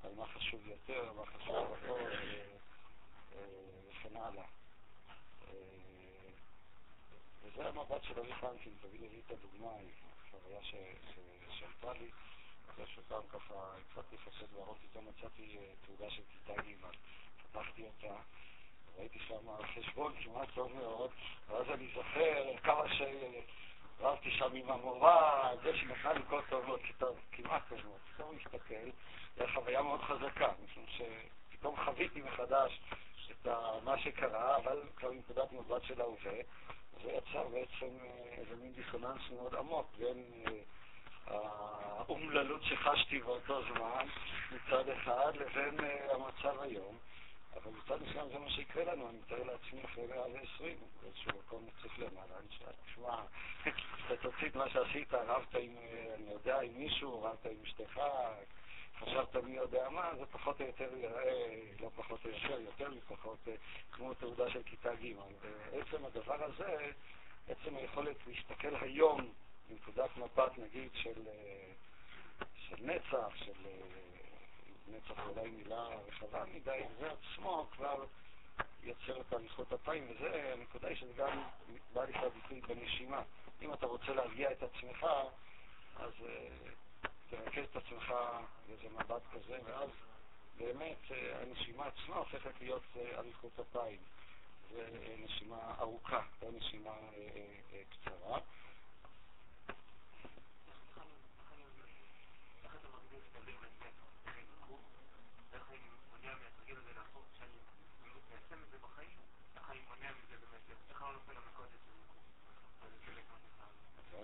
על 0.05 0.15
מה 0.17 0.27
חשוב 0.27 0.67
יותר, 0.67 1.13
מה 1.13 1.27
חשוב 1.27 1.77
פחות. 1.85 1.99
וכן 3.31 4.17
הלאה. 4.17 4.45
וזה 7.43 7.69
המבט 7.69 8.03
של 8.03 8.19
אבי 8.19 8.33
פרנקין, 8.41 8.73
תמיד 8.81 9.03
הביא 9.03 9.21
את 9.27 9.31
הדוגמה, 9.31 9.71
חוויה 10.31 10.61
שעלתה 11.51 11.93
לי, 11.93 12.11
אחרי 12.71 12.87
שפעם 12.87 13.23
ככה 13.33 13.55
התחלתי 13.81 14.17
לפסד 14.17 14.55
להראות, 14.57 14.79
פתאום 14.91 15.07
מצאתי 15.09 15.59
תעודה 15.87 16.11
של 16.11 16.23
כיתה 16.33 16.63
ג', 16.63 16.75
פתחתי 17.43 17.87
אותה, 17.87 18.15
ראיתי 18.99 19.19
שם 19.19 19.65
חשבון 19.75 20.13
כמעט 20.23 20.49
טוב 20.55 20.73
מאוד, 20.73 21.11
ואז 21.49 21.71
אני 21.71 21.89
זוכר 21.95 22.57
כמה 22.63 22.85
שרבתי 22.89 24.31
שם 24.31 24.55
עם 24.55 24.71
המורה, 24.71 25.51
זה 25.63 25.77
שנתנה 25.77 26.13
לי 26.13 26.21
כל 26.29 26.41
טובות, 26.49 26.81
כמעט 27.33 27.63
טובות, 27.69 28.01
פתאום 28.15 28.37
מסתכל, 28.37 28.91
זו 29.37 29.45
חוויה 29.55 29.83
מאוד 29.83 30.01
חזקה, 30.01 30.53
משום 30.65 30.85
שפתאום 30.89 31.77
חוויתי 31.85 32.21
מחדש 32.21 32.81
את 33.43 33.49
את 33.49 33.85
מה 33.85 33.99
שקרה, 33.99 34.57
אבל 34.57 34.83
כבר 34.97 35.11
מנקודת 35.11 35.53
מבט 35.53 35.83
של 35.83 36.01
ההווה, 36.01 36.41
זה 37.03 37.13
יצר 37.13 37.49
בעצם 37.49 37.99
איזה 38.39 38.57
מין 38.57 38.73
דיסוננס 38.73 39.31
מאוד 39.31 39.55
עמוק 39.55 39.87
בין 39.99 40.25
האומללות 41.27 42.63
שחשתי 42.63 43.21
באותו 43.21 43.63
זמן 43.63 44.07
מצד 44.53 44.89
אחד 44.89 45.33
לבין 45.37 45.81
המצב 46.11 46.61
היום. 46.61 46.99
אבל 47.57 47.71
מצד 47.71 48.03
מסוים 48.03 48.29
זה 48.33 48.39
מה 48.39 48.51
שיקרה 48.51 48.85
לנו, 48.85 49.09
אני 49.09 49.19
מתאר 49.19 49.43
לעצמי 49.43 49.85
אחרי 49.85 50.07
מאה 50.07 50.31
ועשרים, 50.33 50.77
באיזשהו 51.03 51.31
מקום 51.39 51.67
נצטרך 51.67 51.99
למעלה, 51.99 52.39
אני 52.39 52.49
שואל, 52.59 52.73
תשמע, 52.87 53.23
אתה 54.07 54.17
תוציא 54.17 54.49
את 54.49 54.57
מה 54.57 54.71
שעשית, 54.71 55.15
רבת 55.15 55.55
עם, 55.55 55.77
אני 56.15 56.31
יודע, 56.33 56.61
עם 56.61 56.73
מישהו, 56.75 57.23
רבת 57.23 57.47
עם 57.47 57.57
אשתך, 57.65 58.01
חשבת 59.01 59.37
מי 59.37 59.53
יודע 59.53 59.89
מה, 59.89 60.11
זה 60.19 60.27
פחות 60.27 60.61
או 60.61 60.67
יותר 60.67 60.97
יראה, 60.97 61.57
לא 61.81 61.91
פחות 61.97 62.25
או 62.25 62.31
יותר, 62.31 62.61
יותר 62.61 62.91
מפחות, 62.91 63.39
כמו 63.93 64.15
תעודה 64.15 64.51
של 64.51 64.63
כיתה 64.63 64.95
ג'. 64.95 65.15
ועצם 65.71 66.05
הדבר 66.05 66.45
הזה, 66.45 66.91
עצם 67.49 67.77
היכולת 67.77 68.17
להסתכל 68.27 68.77
היום 68.81 69.33
מנקודת 69.71 70.17
מבט, 70.17 70.59
נגיד, 70.59 70.91
של, 70.95 71.23
של 72.55 72.77
נצח, 72.81 73.37
של 73.37 73.69
נצח 74.89 75.27
אולי 75.27 75.51
מילה 75.51 75.89
רחבה 76.09 76.45
מדי, 76.55 76.81
זה 76.99 77.11
עצמו 77.13 77.67
כבר 77.73 78.05
יוצר 78.83 79.21
את 79.21 79.33
אריכות 79.33 79.73
אפיים, 79.73 80.07
וזה, 80.11 80.53
הנקודה 80.53 80.89
היא 80.89 80.97
שזה 80.97 81.13
גם 81.17 81.43
בא 81.93 82.05
לידי 82.05 82.27
ביטוי 82.35 82.61
בנשימה. 82.61 83.23
אם 83.63 83.73
אתה 83.73 83.87
רוצה 83.87 84.15
להרגיע 84.15 84.53
את 84.53 84.63
עצמך, 84.63 85.07
אז 85.97 86.13
תרכז 87.31 87.65
את 87.71 87.77
עצמך 87.77 88.15
באיזה 88.67 88.89
מבט 88.89 89.23
כזה, 89.33 89.59
ואז 89.65 89.91
באמת 90.59 90.99
uh, 91.09 91.15
הנשימה 91.43 91.85
עצמה 91.87 92.17
הופכת 92.17 92.61
להיות 92.61 92.83
אריכות 92.97 93.61
אפיים. 93.61 93.99
זה 94.71 94.89
נשימה 95.25 95.75
ארוכה, 95.79 96.23
לא 96.43 96.49
נשימה 96.53 96.95
קצרה. 97.91 98.39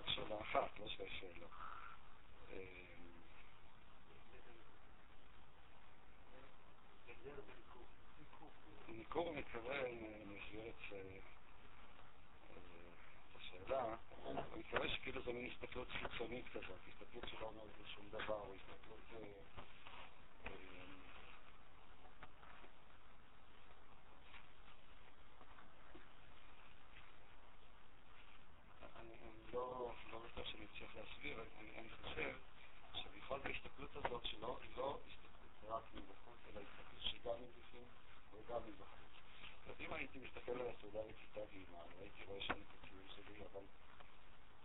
שאלה 0.07 0.41
אחת, 0.41 0.79
לא 0.79 0.87
שתי 0.87 1.09
שאלות. 1.09 1.51
ניכור 8.87 9.33
מתכוון, 9.33 9.85
אני 9.85 10.39
אסביר 10.39 10.69
את 10.69 10.75
השאלה, 13.35 13.95
אני 14.25 14.59
מקווה 14.59 14.89
שכאילו 14.89 15.21
זו 15.21 15.33
מין 15.33 15.51
הסתכלות 15.51 15.87
חיצונית 15.91 16.45
כזאת, 16.49 16.79
הסתכלות 16.87 17.27
שלא 17.27 17.45
אומרת 17.45 17.87
שום 17.95 18.09
דבר, 18.09 18.39
או 18.39 18.53
הסתכלות... 18.53 18.99
לא, 29.53 29.91
לא 30.11 30.19
בטוח 30.19 30.47
שאני 30.47 30.65
אצליח 30.65 30.95
להסביר, 30.95 31.43
אני, 31.59 31.79
אני 31.79 31.89
חושב 31.89 32.35
שבכל 32.93 33.39
ההסתכלות 33.45 33.95
הזאת, 33.95 34.25
שלא 34.25 34.59
לא 34.77 34.99
רק 35.67 35.83
מבחוץ, 35.93 36.37
אלא 36.49 36.61
הסתכלות 36.61 37.01
שגם 37.01 37.35
מבפנים 37.41 37.87
וגם 38.33 38.61
מבחוץ. 38.67 38.97
אז 39.69 39.75
אם 39.79 39.93
הייתי 39.93 40.19
מסתכל 40.19 40.51
על 40.51 40.67
הסעודה 40.67 40.99
בכיתה 41.09 41.41
ג', 41.45 41.63
הייתי 41.99 42.23
רואה 42.23 42.41
שם 42.41 42.53
את 42.53 42.83
הציון 42.83 43.07
שלי, 43.15 43.43
אבל 43.51 43.63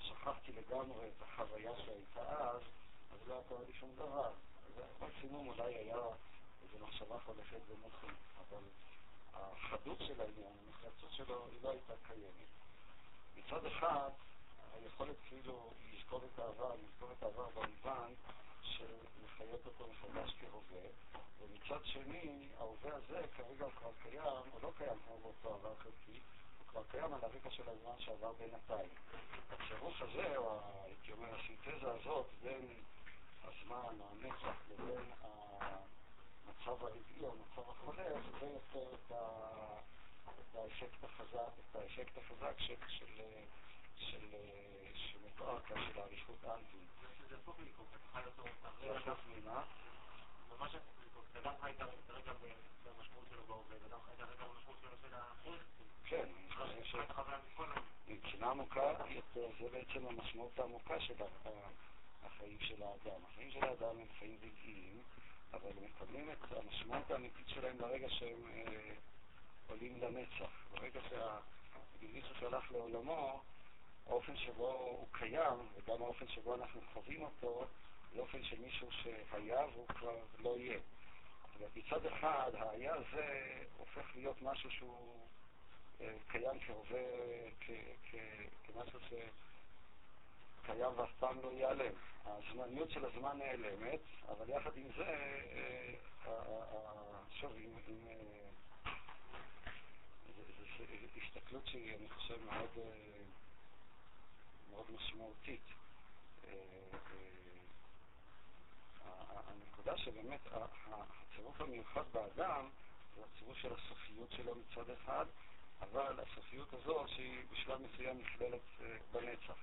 שכחתי 0.01 0.53
לגמרי 0.53 1.09
את 1.09 1.23
החוויה 1.23 1.73
שהייתה 1.77 2.51
אז, 2.51 2.63
אז 3.13 3.29
לא 3.29 3.41
קורה 3.49 3.65
לי 3.67 3.73
שום 3.73 3.91
דבר. 3.97 4.33
מקסימום 5.01 5.49
אולי 5.49 5.75
היה 5.75 5.97
איזו 6.63 6.87
מחשבה 6.87 7.19
חולפת 7.21 7.61
במוחי, 7.69 8.15
אבל 8.39 8.63
החדות 9.35 9.99
של 9.99 10.21
העניין, 10.21 10.53
הנחרצות 10.67 11.13
שלו, 11.13 11.47
היא 11.47 11.63
לא 11.63 11.71
הייתה 11.71 11.93
קיימת. 12.09 12.49
מצד 13.37 13.67
אחד, 13.67 14.11
היכולת 14.75 15.17
כאילו 15.29 15.71
לזכור 15.93 16.21
את 16.25 16.39
העבר, 16.39 16.75
לזכור 16.75 17.13
את 17.13 17.23
העבר 17.23 17.49
במובן 17.49 18.13
של 18.83 19.25
לחיות 19.25 19.67
אותו 19.67 19.87
מחדש 19.93 20.35
כהווה, 20.41 20.89
ומצד 21.41 21.85
שני, 21.85 22.49
ההווה 22.59 22.97
הזה 22.97 23.23
כרגע 23.37 23.65
הוא 23.65 23.73
כבר 23.73 23.91
קיים, 24.03 24.43
הוא 24.53 24.61
לא 24.63 24.73
קיים 24.77 24.99
כמו 25.07 25.19
באותו 25.23 25.55
עבר 25.55 25.75
חלקי, 25.75 26.21
הוא 26.59 26.67
כבר 26.69 26.83
קיים 26.91 27.13
על 27.15 27.21
הרקע 27.23 27.51
של 27.51 27.69
הזמן 27.69 27.99
שעבר 27.99 28.33
בינתיים. 28.33 28.91
הצירוף 29.51 30.03
הזה, 30.03 30.37
או 30.37 30.61
הייתי 30.85 31.13
אומר, 31.13 31.29
הסינתזה 31.35 31.93
הזאת 31.93 32.27
בין 32.43 32.69
הזמן, 33.43 33.97
הנצח, 34.11 34.57
לבין 34.71 35.11
המצב 35.21 36.85
הרגעי 36.85 37.21
או 37.23 37.33
המצב 37.33 37.71
החולף, 37.71 38.23
זה 38.41 38.47
יוצר 38.47 38.95
את, 38.95 39.13
האפקט 40.55 41.05
החזק, 41.05 41.53
את 41.71 41.77
האפקט 41.77 42.19
החזק 42.19 42.59
של 42.59 42.75
של 42.89 43.23
שמתואר 44.95 45.61
כאן 45.61 45.77
של 45.89 46.01
האריכות 46.01 46.45
אנטי. 46.45 46.87
זה 47.29 47.37
הפוך 47.37 47.59
מליקוק, 47.59 47.89
אתה 47.91 48.09
חי 48.13 48.27
אותו... 48.27 48.45
זה 48.81 48.97
הפוך 48.97 49.19
ממה? 49.27 49.65
ממש 50.51 50.75
הפוך 50.75 50.95
מליקוק, 51.01 51.25
אתה 51.33 51.41
גם 51.41 51.53
חי 51.61 51.71
את 51.71 51.81
הרגע 52.11 52.33
במשמעות 52.85 53.27
שלו 53.31 53.45
בהווה, 53.47 53.77
וגם 53.87 53.99
חי 54.07 54.13
את 54.15 54.21
הרגע 54.21 54.45
במשמעות 54.45 54.79
שלו 54.81 54.97
של 55.03 55.15
האחר. 55.15 55.57
כן, 56.05 56.27
אני 56.39 56.51
חושב 56.55 56.83
מבחינה 58.13 58.51
עמוקה 58.51 58.93
יותר, 59.09 59.49
זה 59.61 59.69
בעצם 59.71 60.07
המשמעות 60.07 60.59
העמוקה 60.59 61.01
של 61.01 61.15
החיים 62.23 62.59
של 62.61 62.83
האדם. 62.83 63.25
החיים 63.25 63.51
של 63.51 63.65
האדם 63.65 63.99
הם 63.99 64.07
חיים 64.19 64.39
רגעיים, 64.43 65.03
אבל 65.53 65.71
הם 65.79 65.85
מקבלים 65.85 66.31
את 66.33 66.53
המשמעות 66.53 67.11
האמיתית 67.11 67.49
שלהם 67.49 67.79
ברגע 67.79 68.11
שהם 68.11 68.43
עולים 69.69 70.01
לנצח. 70.01 70.51
ברגע 70.73 71.01
שהגיליצו 71.09 72.35
שהלך 72.41 72.73
לעולמו, 72.73 73.41
האופן 74.07 74.37
שבו 74.37 74.73
הוא 74.73 75.09
קיים, 75.13 75.69
וגם 75.75 76.03
האופן 76.03 76.29
שבו 76.29 76.55
אנחנו 76.55 76.81
חווים 76.93 77.23
אותו, 77.23 77.67
זה 78.15 78.21
אופן 78.21 78.43
של 78.43 78.61
מישהו 78.61 78.89
שהיה 78.93 79.67
והוא 79.67 79.89
כבר 79.89 80.17
לא 80.39 80.57
יהיה. 80.59 80.79
מצד 81.77 82.07
אחד, 82.07 82.51
היה 82.55 82.95
הזה 82.95 83.53
הופך 83.77 84.11
להיות 84.15 84.43
משהו 84.43 84.71
שהוא 84.71 85.29
אה, 86.01 86.17
קיים 86.29 86.61
כהווה, 86.67 87.01
כמשהו 88.65 88.99
שקיים 90.63 90.99
ואף 90.99 91.13
פעם 91.19 91.41
לא 91.43 91.53
ייעלם. 91.53 91.93
הזמניות 92.25 92.91
של 92.91 93.05
הזמן 93.05 93.39
נעלמת, 93.39 94.01
אבל 94.29 94.49
יחד 94.49 94.77
עם 94.77 94.89
זה, 94.97 95.05
אה, 95.05 95.95
שוב, 97.31 97.53
עם 97.57 97.73
זו 97.87 97.93
הסתכלות 101.23 101.67
שהיא, 101.67 101.95
אני 101.97 102.09
חושב, 102.09 102.45
מאוד... 102.45 102.79
מאוד 104.73 104.87
משמעותית. 104.95 105.63
אה, 106.45 106.53
אה, 109.05 109.41
הנקודה 109.47 109.97
שבאמת 109.99 110.41
הצירוף 110.53 111.61
המיוחד 111.61 112.05
באדם 112.13 112.69
זה 113.17 113.23
הצירוף 113.25 113.59
של 113.59 113.73
הסופיות 113.73 114.33
שלו 114.33 114.55
מצד 114.55 114.91
אחד, 114.91 115.27
אבל 115.81 116.21
הסופיות 116.21 116.73
הזאת 116.73 117.09
שהיא 117.09 117.45
בשלב 117.51 117.81
מסוים 117.83 118.19
נכללת 118.19 118.61
אה, 118.81 118.97
בנצח. 119.13 119.57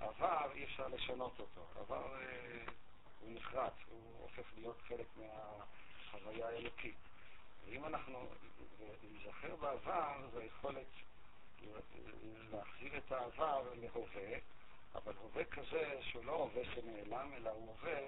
העבר 0.00 0.52
אי 0.54 0.64
אפשר 0.64 0.88
לשנות 0.88 1.40
אותו, 1.40 1.66
העבר 1.76 2.16
הוא 3.20 3.30
נחרץ, 3.32 3.74
הוא 3.88 4.22
הופך 4.22 4.46
להיות 4.56 4.82
חלק 4.88 5.06
מהחוויה 5.16 6.48
האלוקית. 6.48 6.96
ואם 7.64 7.84
אנחנו, 7.84 8.28
להיזכר 9.02 9.56
בעבר 9.56 10.28
זה 10.32 10.40
היכולת 10.40 10.86
להחזיר 12.50 12.98
את 12.98 13.12
העבר 13.12 13.62
להווה, 13.74 14.38
אבל 14.94 15.14
הווה 15.16 15.44
כזה 15.44 15.98
שהוא 16.00 16.24
לא 16.24 16.32
הווה 16.32 16.62
שנעלם, 16.74 17.32
אלא 17.36 17.50
הוא 17.50 17.68
הווה 17.68 18.00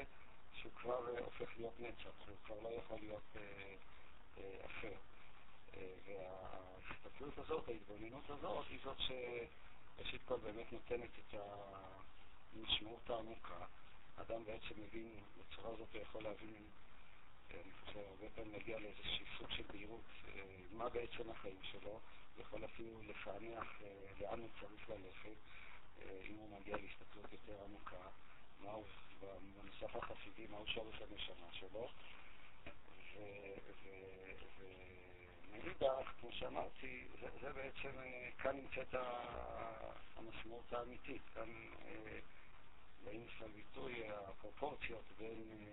שהוא 0.54 0.72
כבר 0.74 1.16
uh, 1.16 1.20
הופך 1.20 1.48
להיות 1.56 1.80
נצח, 1.80 2.10
הוא 2.26 2.36
כבר 2.44 2.60
לא 2.62 2.68
יכול 2.68 2.98
להיות 3.00 3.22
uh, 3.34 3.38
uh, 4.38 4.66
אחר. 4.66 4.92
Uh, 5.72 5.76
וההסתכלות 6.06 7.38
הזאת, 7.38 7.68
ההתבוננות 7.68 8.30
הזאת, 8.30 8.66
היא 8.68 8.78
זאת 8.84 8.96
שראשית 8.98 10.20
כל 10.24 10.36
באמת 10.36 10.72
נותנת 10.72 11.10
את 11.18 11.34
המשמעות 12.54 13.10
העמוקה. 13.10 13.64
אדם 14.16 14.44
בעצם 14.44 14.74
מבין, 14.76 15.20
בצורה 15.38 15.72
הזאת 15.72 15.88
הוא 15.92 16.02
יכול 16.02 16.22
להבין, 16.22 16.64
אני 17.50 17.72
חושב, 17.84 17.98
הרבה 17.98 18.26
פעמים 18.34 18.52
להגיע 18.52 18.78
לאיזשהו 18.78 19.26
סוג 19.38 19.50
של 19.50 19.62
בהירות, 19.72 20.04
מה 20.72 20.88
בעצם 20.88 21.30
החיים 21.30 21.58
שלו. 21.62 22.00
יכול 22.40 22.64
אפילו 22.64 23.02
לפענח 23.02 23.82
אה, 23.82 23.88
לאן 24.20 24.40
הוא 24.40 24.48
צריך 24.60 24.90
ללכת, 24.90 25.36
אה, 26.02 26.20
אם 26.24 26.34
הוא 26.34 26.58
מגיע 26.60 26.76
להסתכלות 26.76 27.32
יותר 27.32 27.64
עמוקה, 27.64 28.08
מהו, 28.60 28.84
בנוסח 29.20 29.96
החסידי, 29.96 30.46
מהו 30.46 30.66
שורש 30.66 31.02
הנשמה 31.02 31.52
שלו. 31.52 31.88
ומאידך, 35.48 36.12
כמו 36.20 36.32
שאמרתי, 36.32 37.06
זה, 37.20 37.28
זה 37.40 37.52
בעצם, 37.52 37.90
כאן 38.38 38.56
נמצאת 38.56 38.94
המשמעות 40.16 40.72
האמיתית, 40.72 41.22
כאן 41.34 41.48
באים 43.04 43.26
לפני 43.26 43.48
ביטוי 43.48 44.08
הפרופורציות 44.08 45.04
בין 45.18 45.68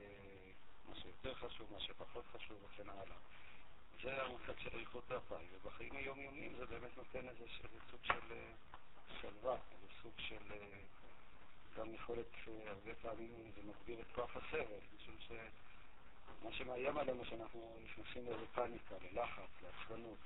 מה 0.89 0.95
שיותר 0.95 1.33
חשוב, 1.33 1.73
מה 1.73 1.79
שפחות 1.79 2.25
חשוב 2.27 2.57
וכן 2.63 2.89
הלאה. 2.89 3.17
זה 4.03 4.23
המושג 4.23 4.59
של 4.59 4.79
איכות 4.79 5.03
והפאי, 5.11 5.45
ובחיים 5.51 5.95
היומיומיים 5.95 6.55
זה 6.57 6.65
באמת 6.65 6.97
נותן 6.97 7.29
איזה, 7.29 7.45
סוג 7.91 7.99
של 8.03 8.33
שלווה, 9.21 9.57
איזה 9.71 9.87
סוג 10.01 10.13
של 10.17 10.53
גם 11.77 11.93
יכולת, 11.93 12.27
הרבה 12.67 12.95
פעמים 13.01 13.51
זה 13.55 13.61
מגביר 13.63 13.99
את 14.01 14.11
כוח 14.15 14.37
הסבל, 14.37 14.79
משום 14.95 15.15
שמה 15.19 16.51
שמאיים 16.51 16.97
עלינו 16.97 17.25
שאנחנו 17.25 17.77
נכנסים 17.83 18.25
לאיזה 18.25 18.45
פאניקה, 18.53 18.95
ללחץ, 19.01 19.49
לעצבנות, 19.63 20.17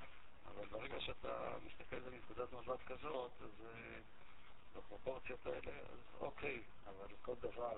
אבל 0.46 0.66
ברגע 0.66 1.00
שאתה 1.00 1.54
מסתכל 1.66 1.96
על 1.96 2.14
נקודת 2.14 2.54
מבט 2.54 2.80
כזאת, 2.86 3.32
אז 3.42 3.66
בפרופורציות 4.76 5.46
האלה, 5.46 5.80
אז 5.80 6.00
אוקיי, 6.20 6.62
אבל 6.86 7.08
כל 7.22 7.36
דבר... 7.42 7.74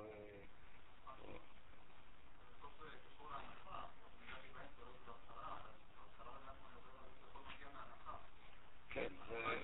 כן, 8.93 9.07
זה... 9.29 9.57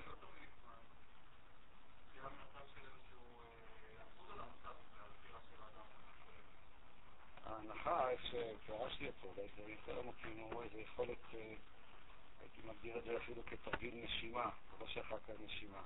ההנחה, 7.44 8.10
איך 8.10 8.20
שפירשתי 8.26 9.06
אותו, 9.06 9.28
אולי 9.36 9.48
זה 9.56 9.62
יותר 9.62 10.00
הוא 10.52 10.62
איזה 10.62 10.80
יכולת, 10.80 11.18
הייתי 12.40 12.60
מגדיר 12.64 12.98
את 12.98 13.04
זה 13.04 13.16
אפילו 13.16 13.42
כתרגיל 13.46 14.04
נשימה, 14.04 14.50
לא 14.80 14.86
שאחר 14.86 15.18
כך 15.18 15.34
נשימה. 15.44 15.82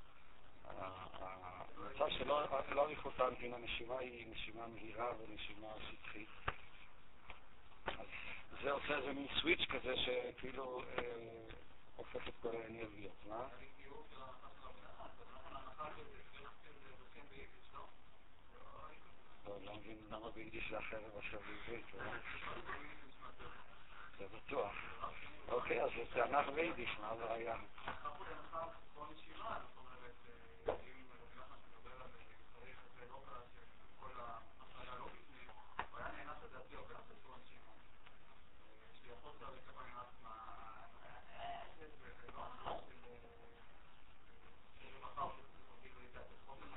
המצב 0.65 2.09
שלא 2.19 2.85
אריכות 2.85 3.21
האנטין 3.21 3.55
הנשימה 3.55 3.99
היא 3.99 4.27
נשימה 4.31 4.67
מהירה 4.67 5.13
ונשימה 5.19 5.69
שטחית. 5.91 6.29
אז 7.87 8.07
זה 8.63 8.71
עושה 8.71 8.99
איזה 8.99 9.13
מין 9.13 9.27
סוויץ' 9.41 9.69
כזה 9.69 9.95
שכאילו 9.97 10.83
הופך 12.15 12.29
את 12.29 12.35
כל 12.43 12.57
האנרגיות, 12.57 13.13
מה? 13.29 13.49
לא, 19.47 19.57
לא 19.65 19.75
מבין 19.75 19.99
למה 20.11 20.31
ביידיש 20.31 20.71
זה 20.71 20.79
אחרת 20.79 21.15
מאשר 21.15 21.39
בעברית, 21.39 21.87
זה 24.19 24.27
בטוח. 24.37 24.73
אוקיי, 25.49 25.83
אז 25.83 25.91
זה 25.97 26.05
תענך 26.15 26.49
ביידיש, 26.49 26.99
מה 27.01 27.09
הבעיה? 27.09 27.57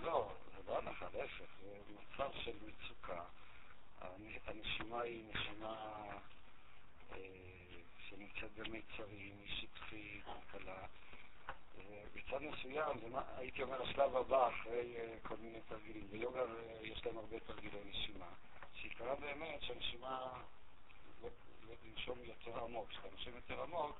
לא, 0.01 0.31
זה 0.55 0.71
לא 0.71 0.77
הנחה, 0.77 1.05
להפך, 1.13 1.45
זה 2.17 2.23
מצב 2.23 2.39
של 2.43 2.55
מצוקה. 2.67 3.23
הנשימה 4.45 5.01
היא 5.01 5.23
נשימה 5.33 6.05
שנמצאת 8.09 8.51
במיצרים, 8.55 9.35
היא 9.39 9.55
שטחית, 9.61 10.23
קלה. 10.51 10.85
בצד 12.15 12.41
מסוים, 12.41 12.99
זה 12.99 13.09
מה, 13.09 13.21
הייתי 13.37 13.63
אומר, 13.63 13.81
השלב 13.81 14.15
הבא 14.15 14.47
אחרי 14.47 14.95
כל 15.23 15.35
מיני 15.37 15.61
תרגילים. 15.67 16.07
ביוגה 16.11 16.41
יש 16.81 17.05
להם 17.05 17.17
הרבה 17.17 17.39
תרגילי 17.39 17.79
נשימה, 17.89 18.29
שעיקרה 18.73 19.15
באמת 19.15 19.61
שהנשימה, 19.61 20.43
לנשום 21.85 22.17
יותר 22.23 22.63
עמוק. 22.63 22.89
כשאתה 22.89 23.07
נושם 23.11 23.35
יותר 23.35 23.63
עמוק, 23.63 23.99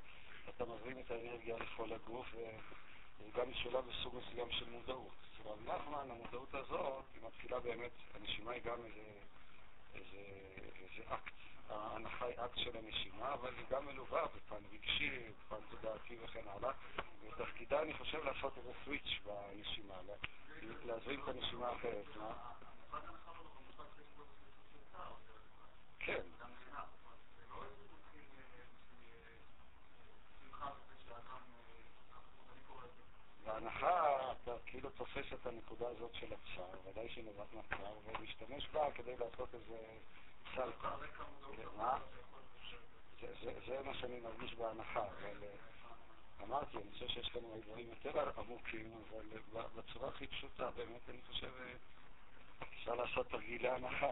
אתה 0.50 0.66
מזרים 0.66 1.00
את 1.00 1.12
האנרגיה 1.12 1.58
לכל 1.58 1.94
הגוף, 1.94 2.28
וזה 2.34 3.32
גם 3.36 3.50
משולב 3.50 3.86
בסוג 3.86 4.16
מסוים 4.16 4.52
של 4.52 4.70
מודעות. 4.70 5.14
אצל 5.42 5.50
רב 5.50 5.60
נחמן, 5.62 6.12
המודעות 6.12 6.54
הזאת, 6.54 7.06
היא 7.14 7.22
מתחילה 7.28 7.60
באמת, 7.60 7.92
הנשימה 8.14 8.52
היא 8.52 8.62
גם 8.62 8.78
איזה, 8.86 9.20
איזה, 9.96 10.18
איזה 10.76 11.14
אקט. 11.14 11.34
ההנחה 11.70 12.26
היא 12.26 12.36
אקט 12.46 12.58
של 12.58 12.78
הנשימה, 12.78 13.34
אבל 13.34 13.54
היא 13.58 13.66
גם 13.70 13.86
מלווה 13.86 14.26
בפן 14.26 14.66
רגשי, 14.72 15.30
בפן 15.30 15.56
תודעתי 15.70 16.18
וכן 16.24 16.44
הלאה. 16.48 16.72
ותפקידה, 17.22 17.82
אני 17.82 17.94
חושב, 17.94 18.24
לעשות 18.24 18.58
איזה 18.58 18.72
סוויץ' 18.84 19.20
בנשימה, 19.26 19.96
להזרים 20.86 21.24
את 21.24 21.28
הנשימה 21.28 21.68
האחרת. 21.68 22.16
מה? 22.16 22.34
כן. 26.00 26.22
בהנחה 33.46 34.17
אתה 34.48 34.56
כאילו 34.66 34.90
תופס 34.90 35.34
את 35.34 35.46
הנקודה 35.46 35.88
הזאת 35.88 36.14
של 36.14 36.26
הצער, 36.34 36.80
ודאי 36.86 37.10
שהיא 37.10 37.24
נובעת 37.24 37.48
מהצער, 37.54 37.94
ולהשתמש 38.06 38.68
בה 38.68 38.92
כדי 38.92 39.16
לעשות 39.18 39.50
איזה. 39.54 39.78
מה? 41.78 41.98
זה 43.68 43.80
מה 43.86 43.94
שאני 43.94 44.20
מרגיש 44.20 44.54
בהנחה, 44.54 45.04
אבל 45.06 45.48
אמרתי, 46.44 46.78
אני 46.78 46.92
חושב 46.92 47.08
שיש 47.08 47.36
לנו 47.36 47.62
דברים 47.66 47.90
יותר 47.90 48.30
עמוקים, 48.40 48.92
אבל 49.10 49.26
בצורה 49.76 50.10
הכי 50.10 50.28
פשוטה, 50.28 50.72
באמת 50.72 51.10
אני 51.10 51.22
חושב, 51.28 51.52
אפשר 52.74 52.96
לעשות 52.96 53.30
תרגילי 53.30 53.70
הנחה. 53.70 54.12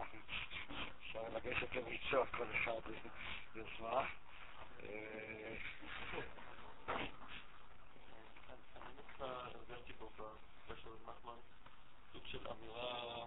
אפשר 1.00 1.22
לגשת 1.34 1.74
לביצוע 1.74 2.26
כל 2.26 2.46
אחד 2.54 2.80
יוזמה. 3.54 4.06
הרגשתי 9.20 9.65
בקשר 10.68 10.90
נחמן 11.02 11.36
סוג 12.12 12.22
של 12.26 12.48
אמירה, 12.48 13.26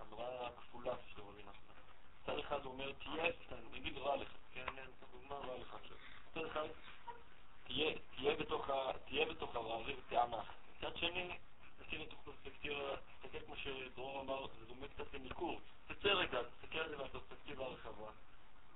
אמירה 0.00 0.50
כפולה 0.56 0.94
של 1.14 1.20
רבי 1.20 1.42
נחמן. 1.42 1.74
מצד 2.22 2.38
אחד 2.38 2.64
הוא 2.64 2.72
אומר, 2.72 2.92
תהיה, 2.92 3.24
אני 3.52 3.78
אגיד 3.78 3.98
רע 3.98 4.16
לך, 4.16 4.28
כן, 4.52 4.66
דוגמה 5.12 5.34
רע 5.34 5.58
לך 5.58 5.74
עכשיו. 5.74 5.96
מצד 6.30 6.44
אחד, 6.44 6.68
תהיה 9.04 9.26
בתוך 9.26 9.54
הרע 9.56 9.76
ותענך. 9.86 10.52
מצד 10.78 10.96
שני, 10.96 11.38
תסתכל 11.78 11.96
לתוך 11.96 12.20
פרספקטיבה, 12.24 12.96
תסתכל 12.96 13.40
כמו 13.46 13.56
שדרור 13.56 14.20
אמר, 14.20 14.46
זה 14.58 14.66
דומה 14.66 14.88
קצת 14.88 15.14
לניכור. 15.14 15.60
תצא 15.86 16.08
רגע, 16.08 16.38
תסתכל 16.42 16.78
על 16.78 16.90
זה 16.90 16.96
מהפרספקטיבה 16.96 17.64
הרחבה. 17.64 18.10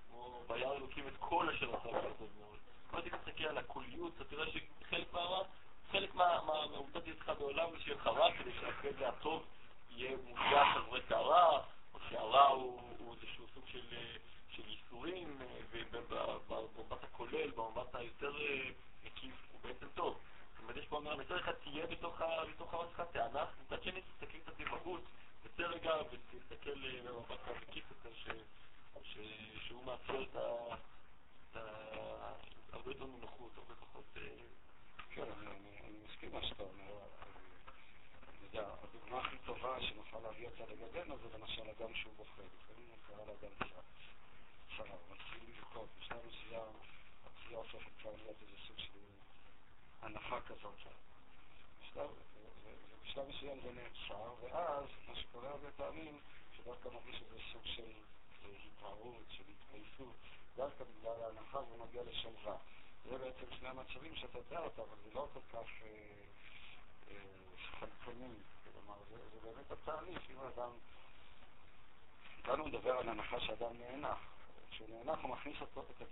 כמו 0.09 0.42
ביער 0.46 0.77
אלוקים 0.77 1.09
את 1.09 1.14
כל 1.18 1.48
אשר 1.48 1.77
עשה 1.77 1.90
לעשות 1.90 2.31
מאוד. 2.40 2.59
אמרתי, 2.92 3.11
תסתכל 3.11 3.44
על 3.44 3.59
הקוליות, 3.59 4.12
אתה 4.16 4.24
תראה 4.24 4.46
שחלק 4.51 5.12
מהרע 5.12 5.44
חלק 5.90 6.14
מהעובדות 6.14 7.09
אצלך 7.09 7.29
בעולם 7.38 7.70
זה 7.70 7.81
שיהיה 7.81 7.96
לך 7.96 8.07
רע, 8.07 8.33
כדי 8.38 8.53
שאחרי 8.61 8.92
זה 8.92 9.09
הטוב 9.09 9.44
יהיה 9.90 10.16
מושגח 10.16 10.66
חברי 10.74 11.01
הרע, 11.11 11.64
או 11.94 11.98
שהרע 12.09 12.46
הוא 12.46 13.14
איזשהו 13.14 13.46
סוג 13.55 13.64
של 14.48 14.68
ייסורים, 14.68 15.38
ובמבט 15.70 17.05
הכולל, 17.05 17.51
במבט 17.51 17.94
היותר 17.94 18.37
מקיף, 19.05 19.35
הוא 19.53 19.61
בעצם 19.61 19.87
טוב. 19.94 20.18
זאת 20.53 20.62
אומרת, 20.62 20.77
יש 20.77 20.87
פה 20.87 20.96
אומר, 20.96 21.16
מצד 21.16 21.37
אחד 21.37 21.53
תהיה 21.53 21.87
בתוך 21.87 22.20
הראש 22.20 22.88
שלך 22.90 23.03
תענך, 23.12 23.48
מצד 23.66 23.83
שני 23.83 24.03
תסתכל 24.03 24.38
קצת 24.38 24.59
מבחוץ, 24.59 25.03
תצא 25.43 25.62
רגע 25.62 25.95
ותסתכל 26.11 27.03
במבט 27.05 27.41
המקיף 27.47 27.84
יותר, 27.91 28.11
שהוא 29.66 29.84
מאפשר 29.84 30.22
את 30.22 30.36
ה... 30.36 30.74
הרבה 32.72 32.91
יותר 32.91 33.07
נינוחות, 33.07 33.53
הרבה 33.57 33.74
פחות... 33.74 34.05
כן, 35.11 35.24
אני 35.47 35.99
מסכים 36.05 36.32
מה 36.32 36.43
שאתה 36.43 36.62
אומר. 36.62 36.99
אני 38.28 38.39
יודע, 38.43 38.68
הדוגמה 38.82 39.20
הכי 39.20 39.36
טובה 39.47 39.82
שנוכל 39.82 40.18
להביא 40.18 40.49
אותה 40.49 40.72
לגבינו 40.72 41.18
זה 41.18 41.39
למשל 41.39 41.62
אדם 41.62 41.95
שהוא 41.95 42.12
בוחר. 42.16 42.43
לפעמים 42.43 42.89
הוא 42.89 42.99
קרא 43.07 43.24
לאדם 43.24 43.55
צרה, 44.76 44.86
הוא 44.89 45.16
מתחיל 45.16 45.41
לבכות. 45.49 45.89
בשלב 46.01 46.18
מסוים 46.26 46.72
הפציעה 47.26 47.61
הופכת 47.61 47.91
כבר 48.01 48.11
להיות 48.16 48.36
איזה 48.43 48.57
סוג 48.66 48.78
של 48.78 48.99
הנחה 50.03 50.41
כזאת. 50.41 50.74
בשלב 53.03 53.28
מסוים 53.28 53.61
זה 53.61 53.72
נעצר, 53.72 54.34
ואז 54.41 54.84
מה 55.09 55.16
שקורה 55.16 55.51
הרבה 55.51 55.70
פעמים, 55.76 56.20
שדווקא 56.57 56.89
מרגיש 56.89 57.22
איזה 57.22 57.39
סוג 57.53 57.62
של 57.64 57.93
התערות, 58.43 59.24
של 59.30 59.45
התעייפות, 59.49 60.16
דווקא 60.57 60.84
בגלל 60.84 61.22
ההנחה 61.22 61.62
זה 61.62 61.84
מגיע 61.84 62.03
לשלווה. 62.03 62.57
זה 63.05 63.18
בעצם 63.18 63.47
שני 63.59 63.68
המצבים 63.68 64.16
שאתה 64.16 64.39
תאר 64.49 64.64
אותם, 64.64 64.82
אבל 64.82 64.97
זה 65.05 65.11
לא 65.14 65.28
כל 65.32 65.41
כך 65.53 65.66
חלקוני, 67.78 68.34
כלומר, 68.64 68.95
זה 69.11 69.41
באמת 69.43 69.70
התהליך, 69.70 70.30
אם 70.30 70.41
אדם, 70.41 70.70
כאן 72.45 72.59
הוא 72.59 72.68
מדבר 72.68 72.99
על 72.99 73.09
הנחה 73.09 73.41
שאדם 73.41 73.78
נהנה, 73.78 74.14
כשהוא 74.70 74.89
נאנח 74.89 75.18
הוא 75.22 75.30
מכניס 75.30 75.61
אותו, 75.61 75.80
את 75.80 76.03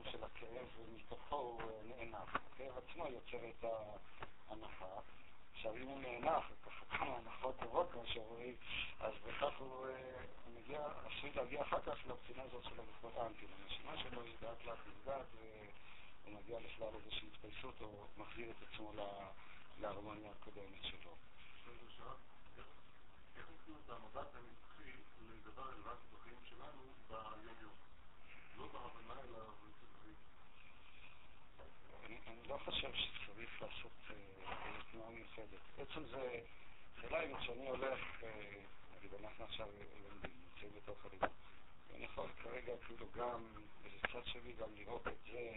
למקום 0.00 0.12
של 0.12 0.24
הכאב 0.24 0.66
ומתוכו 0.78 1.36
הוא 1.36 1.62
נאנח. 1.84 2.36
הכאב 2.36 2.78
עצמו 2.78 3.06
יוצר 3.06 3.48
את 3.48 3.64
ההנחה. 4.48 5.00
עכשיו 5.54 5.76
אם 5.76 5.86
הוא 5.86 6.00
נאנח, 6.00 6.44
ככה 6.66 6.84
כמה 6.86 7.16
הנחות 7.16 7.54
טובות 7.60 7.90
כמו 7.92 8.02
שאומרים, 8.06 8.54
אז 9.00 9.12
בכך 9.26 9.58
הוא 9.58 9.86
מגיע, 10.54 10.88
עשוי 11.06 11.30
להגיע 11.34 11.62
אחר 11.62 11.80
כך 11.80 11.98
לבחינה 12.06 12.42
הזאת 12.42 12.64
של 12.64 12.80
הלכות 12.80 13.16
האנטי. 13.16 13.46
הנשימה 13.62 13.98
שלו 13.98 14.22
היא 14.22 14.34
לאט 14.42 14.64
לאט 14.64 14.78
נפגעת 14.88 15.26
והוא 15.34 16.38
מגיע 16.38 16.60
לכלל 16.60 16.94
איזושהי 16.94 17.28
התפייסות 17.28 17.80
או 17.80 18.06
מחזיר 18.16 18.50
את 18.50 18.68
עצמו 18.68 18.92
להרמוניה 19.80 20.30
הקודמת 20.30 20.82
שלו. 20.82 21.16
איך 23.36 23.46
נותנים 23.50 23.76
את 23.84 23.90
המבט 23.90 24.34
הנצחי 24.34 24.92
לדבר 25.20 25.62
רלוונטי 25.62 26.06
בחיים 26.14 26.40
שלנו 26.44 26.82
ביום-יום? 27.08 27.74
לא 28.58 28.66
בהבנה 28.66 29.20
אלא 29.20 29.38
אני 32.30 32.48
לא 32.48 32.58
חושב 32.64 32.90
שצריך 32.94 33.62
לעשות 33.62 33.92
איזו 34.10 34.80
תנועה 34.92 35.10
מיוחדת. 35.10 35.60
בעצם 35.76 36.04
זה, 36.04 36.40
שאלה 37.00 37.22
אם 37.22 37.36
כשאני 37.36 37.68
הולך, 37.68 38.00
נגיד 38.96 39.14
אנחנו 39.14 39.44
עכשיו 39.44 39.66
לומדים, 40.02 40.30
נמצאים 40.44 40.70
בתוך 40.76 41.06
הלימוד, 41.06 41.30
ואני 41.90 42.04
יכול 42.04 42.28
כרגע 42.42 42.72
כאילו 42.86 43.06
גם, 43.16 43.44
איזה 43.84 43.96
צד 44.12 44.26
שלי 44.26 44.52
גם 44.52 44.68
לראות 44.76 45.08
את 45.08 45.18
זה 45.32 45.56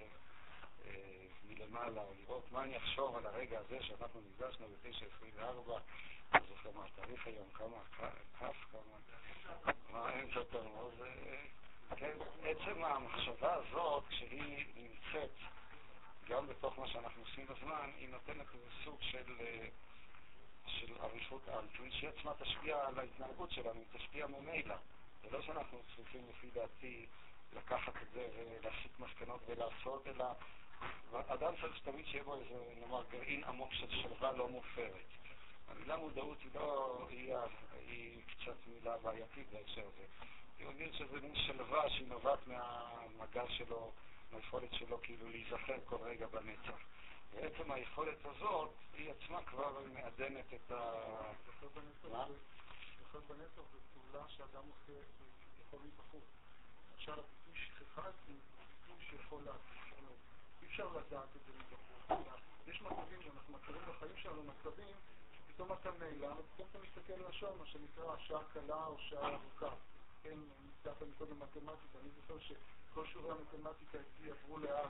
מלמעלה, 1.47 2.03
לראות 2.19 2.51
מה 2.51 2.63
אני 2.63 2.77
אחשוב 2.77 3.15
על 3.15 3.25
הרגע 3.25 3.59
הזה 3.59 3.83
שאנחנו 3.83 4.21
נפגשנו 4.21 4.67
ב-9.24, 4.67 5.71
אני 6.33 6.47
זוכר 6.49 6.71
מה 6.75 6.85
התאריך 6.85 7.27
היום, 7.27 7.49
כמה, 7.53 8.07
כף, 8.39 8.55
כמה, 8.71 9.73
מה 9.91 10.21
אמצע 10.21 10.43
תמוז, 10.51 10.93
כן, 11.97 12.17
עצם 12.43 12.83
המחשבה 12.83 13.53
הזאת, 13.53 14.03
כשהיא 14.09 14.65
נמצאת 14.75 15.29
גם 16.29 16.47
בתוך 16.47 16.79
מה 16.79 16.87
שאנחנו 16.87 17.21
עושים 17.21 17.45
בזמן, 17.47 17.89
היא 17.97 18.09
נותנת 18.09 18.47
איזה 18.53 18.69
סוג 18.83 18.97
של, 19.01 19.35
של 20.65 20.93
אריכות 21.01 21.47
על, 21.47 21.67
שהיא 21.91 22.09
עצמה 22.09 22.33
תשפיע 22.39 22.87
על 22.87 22.99
ההתנהגות 22.99 23.51
שלנו, 23.51 23.79
היא 23.79 23.99
תשפיע 23.99 24.27
ממילא. 24.27 24.75
זה 25.23 25.29
לא 25.29 25.41
שאנחנו 25.41 25.79
צריכים, 25.95 26.21
לפי 26.29 26.49
דעתי, 26.53 27.05
לקחת 27.55 27.93
את 28.01 28.11
זה 28.13 28.27
ולהסיק 28.35 28.99
מסקנות 28.99 29.41
ולעשות, 29.45 30.07
אלא 30.07 30.25
אדם 31.13 31.53
צריך 31.61 31.79
תמיד 31.83 32.05
שיהיה 32.05 32.23
בו 32.23 32.35
איזה, 32.35 32.73
נאמר, 32.79 33.03
גרעין 33.09 33.43
עמוק 33.43 33.73
של 33.73 33.89
שלווה 34.01 34.31
לא 34.31 34.49
מופרת. 34.49 35.05
המילה 35.67 35.97
מודעות 35.97 36.37
היא 36.41 36.51
לא, 36.55 37.07
היא, 37.09 37.35
היא 37.87 38.21
קצת 38.27 38.67
מילה 38.67 38.97
בעייתית 38.97 39.47
בהקשר 39.51 39.81
הזה. 39.81 40.05
אני 40.59 40.73
מבין 40.73 40.93
שזה 40.93 41.21
מין 41.21 41.35
שלווה 41.35 41.89
שהיא 41.89 42.07
נובעת 42.07 42.47
מהמגע 42.47 43.43
שלו, 43.49 43.91
מהיכולת 44.33 44.73
שלו 44.73 45.01
כאילו 45.01 45.29
להיזכר 45.29 45.77
כל 45.85 45.95
רגע 45.95 46.27
בנצח. 46.27 46.77
בעצם 47.33 47.71
היכולת 47.71 48.25
הזאת, 48.25 48.69
היא 48.93 49.11
עצמה 49.11 49.43
כבר 49.43 49.79
מעדנת 49.93 50.53
את 50.53 50.71
ה... 50.71 50.93
מה? 52.11 52.25
בנצח 53.27 53.61
זו 53.71 53.79
פעולה 53.93 54.29
שאדם 54.29 54.63
עושה, 54.69 54.99
יכול 55.67 55.79
מבחוץ. 55.85 56.23
למשל, 56.93 57.11
הביטוי 57.11 57.65
שכחה 57.65 58.01
זה 58.01 58.33
ביטוי 58.87 59.05
שיכול 59.09 59.41
לעשות. 59.45 59.63
אי 60.61 60.67
אפשר 60.67 60.87
לדעת 60.87 61.29
את 61.35 61.41
זה 61.45 61.51
מבחוץ. 61.53 62.27
יש 62.67 62.81
מצבים, 62.81 63.19
אנחנו 63.35 63.53
מכירים 63.53 63.81
בחיים 63.89 64.17
שלנו 64.17 64.43
מצבים 64.43 64.95
פתאום 65.47 65.73
אתה 65.73 65.89
נעלם, 65.99 66.35
ופתאום 66.37 66.67
אתה 66.71 66.79
מסתכל 66.79 67.13
לשעון, 67.29 67.57
מה 67.59 67.65
שנקרא 67.65 68.17
שעה 68.17 68.43
קלה 68.53 68.85
או 68.85 68.99
שעה 68.99 69.27
ארוכה. 69.27 69.75
כן, 70.23 70.39
נזכרת 70.67 71.01
מקודם 71.01 71.39
מתמטיקה, 71.39 71.99
אני 72.01 72.09
זוכר 72.15 72.39
שכל 72.39 73.05
שיעורי 73.05 73.31
המתמטיקה 73.31 73.97
אצלי 73.97 74.31
עברו 74.31 74.57
לאט, 74.57 74.89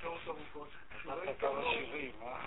שעות 0.00 0.20
ארוכות. 0.26 0.68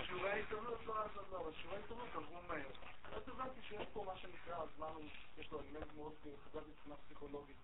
שיעורי 0.06 0.32
עיתונות 0.32 0.86
לא 0.86 1.04
אז 1.04 1.10
לא, 1.32 1.40
אבל 1.40 1.52
שיעורי 1.60 1.78
עיתונות 1.78 2.08
עברו 2.14 2.42
מהר. 2.48 2.70
אז 3.12 3.28
הבנתי 3.28 3.60
שיש 3.62 3.86
פה 3.92 4.04
מה 4.06 4.16
שנקרא, 4.16 4.56
הזמן 4.62 4.92
יש 5.38 5.50
לו 5.52 5.60
אלמנט 5.60 5.92
מאוד 5.96 6.12
חזק 6.44 6.62
מבחינה 6.68 6.96
פסיכולוגית. 6.96 7.56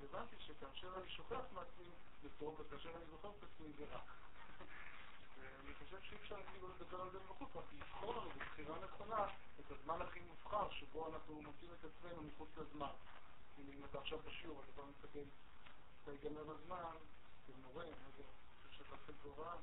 והבנתי 0.00 0.36
שכאשר 0.38 0.88
אני 0.96 1.08
שוכח 1.08 1.44
מעצמי 1.54 1.90
זה 2.22 2.28
טוב, 2.38 2.60
וכאשר 2.60 2.90
אני 2.96 3.04
זוכר 3.10 3.28
את 3.38 3.44
עצמי 3.44 3.72
זה 3.78 3.84
רע. 3.90 4.00
ואני 5.38 5.74
חושב 5.74 6.02
שאי 6.02 6.16
אפשר 6.16 6.36
כאילו 6.50 6.68
לדבר 6.68 7.00
על 7.00 7.10
זה 7.10 7.18
מבחוץ, 7.18 7.56
רק 7.56 7.64
לבחור 7.72 8.14
בבחירה 8.36 8.76
נכונה 8.84 9.26
את 9.60 9.70
הזמן 9.70 10.02
הכי 10.02 10.20
מובחר 10.20 10.70
שבו 10.70 11.08
אנחנו 11.14 11.42
מוצאים 11.42 11.70
את 11.80 11.84
עצמנו 11.84 12.22
מחוץ 12.22 12.48
לזמן. 12.56 12.92
אם 13.58 13.84
אתה 13.84 13.98
עכשיו 13.98 14.18
בשיעור, 14.18 14.60
אתה 14.62 14.72
כבר 14.72 14.84
מסתכל, 14.84 15.28
אתה 16.02 16.12
ייגמר 16.12 16.50
הזמן, 16.50 16.96
כמורה, 17.46 17.84
אני 17.84 17.94
חושב 18.68 18.84
שאתה 18.84 18.96
עושה 18.96 19.12
גורל, 19.22 19.58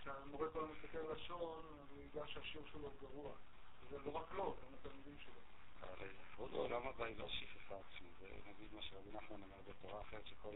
כשהמורה 0.00 0.50
כבר 0.50 0.66
מסתכל 0.66 0.98
על 0.98 1.12
השעון, 1.12 1.64
אז 1.80 1.90
הוא 1.90 2.02
ידע 2.02 2.26
שהשיעור 2.26 2.66
שלו 2.72 2.90
גרוע. 3.00 3.32
וזה 3.82 3.98
לא 3.98 4.10
רק 4.10 4.32
לו, 4.32 4.56
גם 4.62 4.74
התלמידים 4.74 5.16
שלו. 5.18 5.40
הרי 5.80 6.08
לכבוד 6.08 6.54
העולם 6.54 6.86
הבא 6.86 7.04
היא 7.04 7.18
לא 7.18 7.28
שכחה 7.28 7.74
עצמית, 7.74 8.12
זה 8.20 8.28
נגיד 8.46 8.74
מה 8.74 8.82
שרבי 8.82 9.10
נחמן 9.12 9.42
אומר 9.42 9.56
בתורה 9.68 10.00
אחרת 10.00 10.26
שכל 10.26 10.54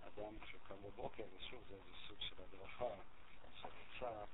אדם 0.00 0.34
שקם 0.46 0.82
בבוקר, 0.82 1.24
ושוב 1.36 1.62
זה 1.68 1.74
איזה 1.74 1.90
סוג 2.08 2.16
של 2.20 2.34
הדרכה, 2.42 2.94
של 3.54 3.68
עצה, 3.68 4.24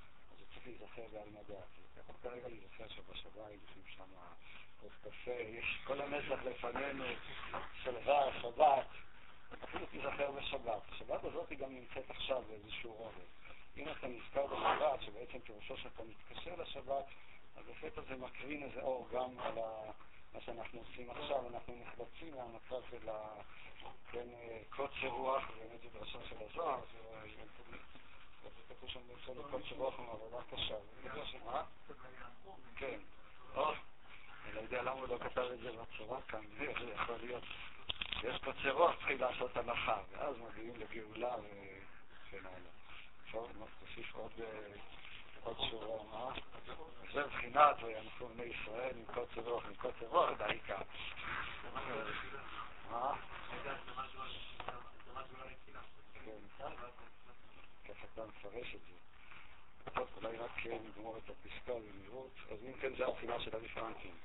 צריך 0.53 0.67
להיזכר 0.67 1.07
בעל 1.11 1.29
מדעת. 1.29 1.67
יכול 1.97 2.15
כרגע 2.23 2.47
להיזכר 2.47 2.87
שבשביים 2.87 3.59
יושבים 3.63 3.83
שם 3.95 4.11
כוס 4.81 4.91
קפה, 5.01 5.31
יש 5.31 5.79
כל 5.83 6.01
הנצח 6.01 6.43
לפנינו, 6.43 7.03
שלווה, 7.83 8.41
שבת, 8.41 8.87
אפילו 9.63 9.85
תיזכר 9.85 10.31
בשבת. 10.31 10.81
השבת 10.91 11.23
הזאת 11.23 11.49
היא 11.49 11.57
גם 11.57 11.75
נמצאת 11.75 12.09
עכשיו 12.09 12.43
באיזשהו 12.49 12.93
רובד. 12.93 13.29
אם 13.77 13.85
אתה 13.89 14.07
נזכר 14.07 14.47
בשבת, 14.47 15.01
שבעצם 15.01 15.39
פירושו 15.39 15.77
שאתה 15.77 16.03
מתקשר 16.03 16.55
לשבת, 16.55 17.05
אז 17.55 17.63
לפתע 17.67 18.01
זה 18.01 18.15
מקרין 18.15 18.63
איזה 18.63 18.81
אור 18.81 19.07
גם 19.13 19.39
על 19.39 19.57
ה... 19.57 19.91
מה 20.33 20.41
שאנחנו 20.41 20.79
עושים 20.79 21.09
עכשיו, 21.09 21.47
אנחנו 21.47 21.75
נחלצים 21.81 22.35
מהמצב 22.35 22.89
של 22.89 23.09
ה... 23.09 23.33
כן, 24.11 24.27
קוצר 24.69 25.07
רוח, 25.07 25.43
באמת 25.57 25.81
זו 25.81 25.99
דרשה 25.99 26.19
של 26.29 26.35
הזוהר, 26.39 26.79
כתוב 28.69 28.89
שם 28.89 28.99
קוצר 29.51 29.75
רוח 29.75 29.99
עם 29.99 30.05
עבודה 30.09 30.37
קשה. 30.51 30.75
מה? 31.45 31.63
כן. 32.75 32.99
אני 34.45 34.53
לא 34.53 34.59
יודע 34.59 34.81
למה 34.81 34.91
הוא 34.91 35.07
לא 35.07 35.17
כאן, 36.27 36.41
להיות. 37.21 37.43
יש 38.23 38.39
קוצר 38.43 38.71
רוח, 38.71 38.95
צריכים 38.95 39.19
לעשות 39.19 39.57
הנחה, 39.57 39.97
מגיעים 40.37 40.73
לגאולה 40.75 41.35
וכן 41.35 42.37
הלאה. 42.37 42.71
טוב, 43.31 43.51
נוסיף 43.57 44.15
עוד 45.43 45.57
שורה, 45.69 46.03
מה? 46.03 46.33
זה 47.13 47.25
מבחינת, 47.25 47.75
ואנחנו 47.83 48.27
בני 48.27 48.43
ישראל 48.43 48.95
עם 48.97 49.05
קוצר 49.13 49.41
רוח, 49.41 49.65
עם 49.65 49.75
קוצר 49.75 50.05
רוח, 50.05 50.29
זה 50.37 50.45
העיקר. 50.45 50.81
מה? 52.91 53.13
מפרש 58.41 58.75
את 58.75 58.81
זה. 58.81 59.91
טוב, 59.93 60.07
אולי 60.17 60.37
רק 60.37 60.65
נגמור 60.65 61.17
את 61.17 61.29
הפסקה 61.29 61.73
במהירות. 61.73 62.31
אז 62.51 62.57
אם 62.65 62.73
כן, 62.73 62.95
זה 62.95 63.05
הבחינה 63.07 63.39
של 63.39 63.55
הרפרנטים. 63.55 64.17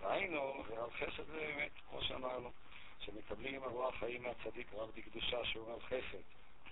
ראינו, 0.00 0.64
ועל 0.68 0.90
חסד 0.90 1.26
זה 1.26 1.32
באמת, 1.32 1.70
כמו 1.90 2.02
שאמרנו, 2.02 2.52
שמקבלים 2.98 3.62
הרוח 3.62 3.94
חיים 3.94 4.22
מהצדיק 4.22 4.72
רב 4.72 4.90
דקדושה, 4.94 5.44
שהוא 5.44 5.66
אומר 5.66 5.80
חסד. 5.80 6.22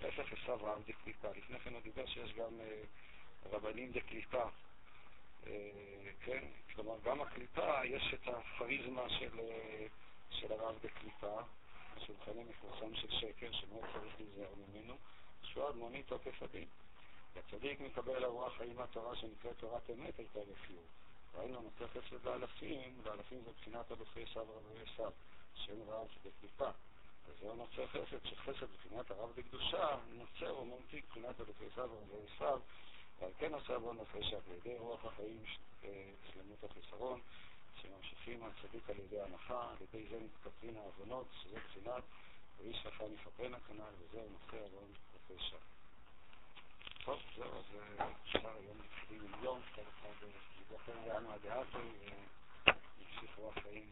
להפך 0.01 0.33
עשיו 0.33 0.59
רב 0.61 0.83
דקליפה. 0.87 1.27
לפני 1.37 1.59
כן 1.59 1.73
הוא 1.73 1.81
דיבר 1.81 2.05
שיש 2.05 2.33
גם 2.33 2.59
רבנים 3.51 3.91
דקליפה. 3.91 4.43
כן, 6.19 6.43
כלומר, 6.75 6.99
גם 7.03 7.21
הקליפה, 7.21 7.85
יש 7.85 8.13
את 8.13 8.27
הפריזמה 8.27 9.09
של, 9.09 9.39
של 10.29 10.51
הרב 10.51 10.75
דקליפה, 10.81 11.39
השולחני 11.97 12.43
מפורסם 12.43 12.95
של 12.95 13.11
שקר, 13.11 13.51
שמאוד 13.51 13.85
צריך 13.93 14.15
להיזהר 14.19 14.53
ממנו, 14.55 14.97
שהוא 15.43 15.69
אדמוני 15.69 16.03
תוקף 16.03 16.43
הדין. 16.43 16.67
הצדיק 17.37 17.79
מקבל 17.79 18.23
הרוח 18.23 18.57
חיים 18.57 18.75
מהתורה 18.75 19.15
שנקראת 19.15 19.57
תורת 19.57 19.89
אמת, 19.89 20.17
הייתה 20.19 20.39
לפיור. 20.39 20.83
ראינו 21.35 21.61
נושא 21.61 21.87
חסד 21.87 22.25
לאלפים, 22.25 22.99
ואלפים 23.03 23.41
זה 23.45 23.51
בחינת 23.51 23.91
אלופי 23.91 24.25
סבא 24.33 24.41
רבי 24.41 24.91
סב, 24.97 25.11
שם 25.53 25.89
רב 25.89 26.07
בקליפה. 26.25 26.69
אז 27.27 27.33
זהו 27.39 27.55
נושא 27.55 27.87
חסד, 27.87 28.25
שחסד 28.25 28.65
בחינת 28.73 29.11
הרב 29.11 29.31
בקדושה, 29.35 29.97
נוצר 30.09 30.51
או 30.51 30.65
ממתיק 30.65 31.05
בחינת 31.09 31.41
אלופי 31.41 31.65
סבא 31.75 31.83
רבי 31.83 32.27
סב, 32.39 32.59
ועל 33.19 33.31
כן 33.37 33.53
עושה 33.53 33.79
בו 33.79 33.93
נפש 33.93 34.33
על 34.33 34.53
ידי 34.57 34.77
רוח 34.77 35.05
החיים 35.05 35.43
שלמות 36.33 36.63
החיסרון, 36.63 37.21
שממשיכים 37.81 38.43
הצדיק 38.43 38.89
על 38.89 38.99
ידי 38.99 39.21
הנחה, 39.21 39.69
על 39.69 39.77
ידי 39.81 40.07
זה 40.09 40.19
מתקפלים 40.19 40.77
העוונות, 40.77 41.27
שזה 41.41 41.55
בחינת 41.59 42.03
ואיש 42.57 42.85
לך 42.85 43.03
נכפנה 43.13 43.59
כנ"ל, 43.59 43.93
וזהו 43.99 44.29
נושא 44.29 44.65
עוון 44.65 44.91
ופשע. 45.15 45.57
טוב, 47.07 47.19
זהו, 47.37 47.47
אז 47.57 47.65
אפשר 48.23 48.39
היום 48.49 48.77
מתחילים 48.83 49.33
עם 49.33 49.43
יום, 49.43 49.59
כל 49.75 49.81
אחד 49.81 50.27
יזכר 50.61 51.07
לענו 51.07 51.33
הדעתי, 51.33 51.77
ונמשיך 51.77 53.37
רוח 53.37 53.53
חיים. 53.63 53.91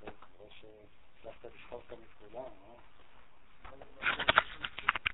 טוב, 0.00 0.10
ראש... 0.40 0.64
הצלחת 1.18 1.44
לבחור 1.44 1.82
כאן 1.88 1.96
מכולם, 1.98 2.44
אה? 2.44 2.74
אבל- 3.68 4.98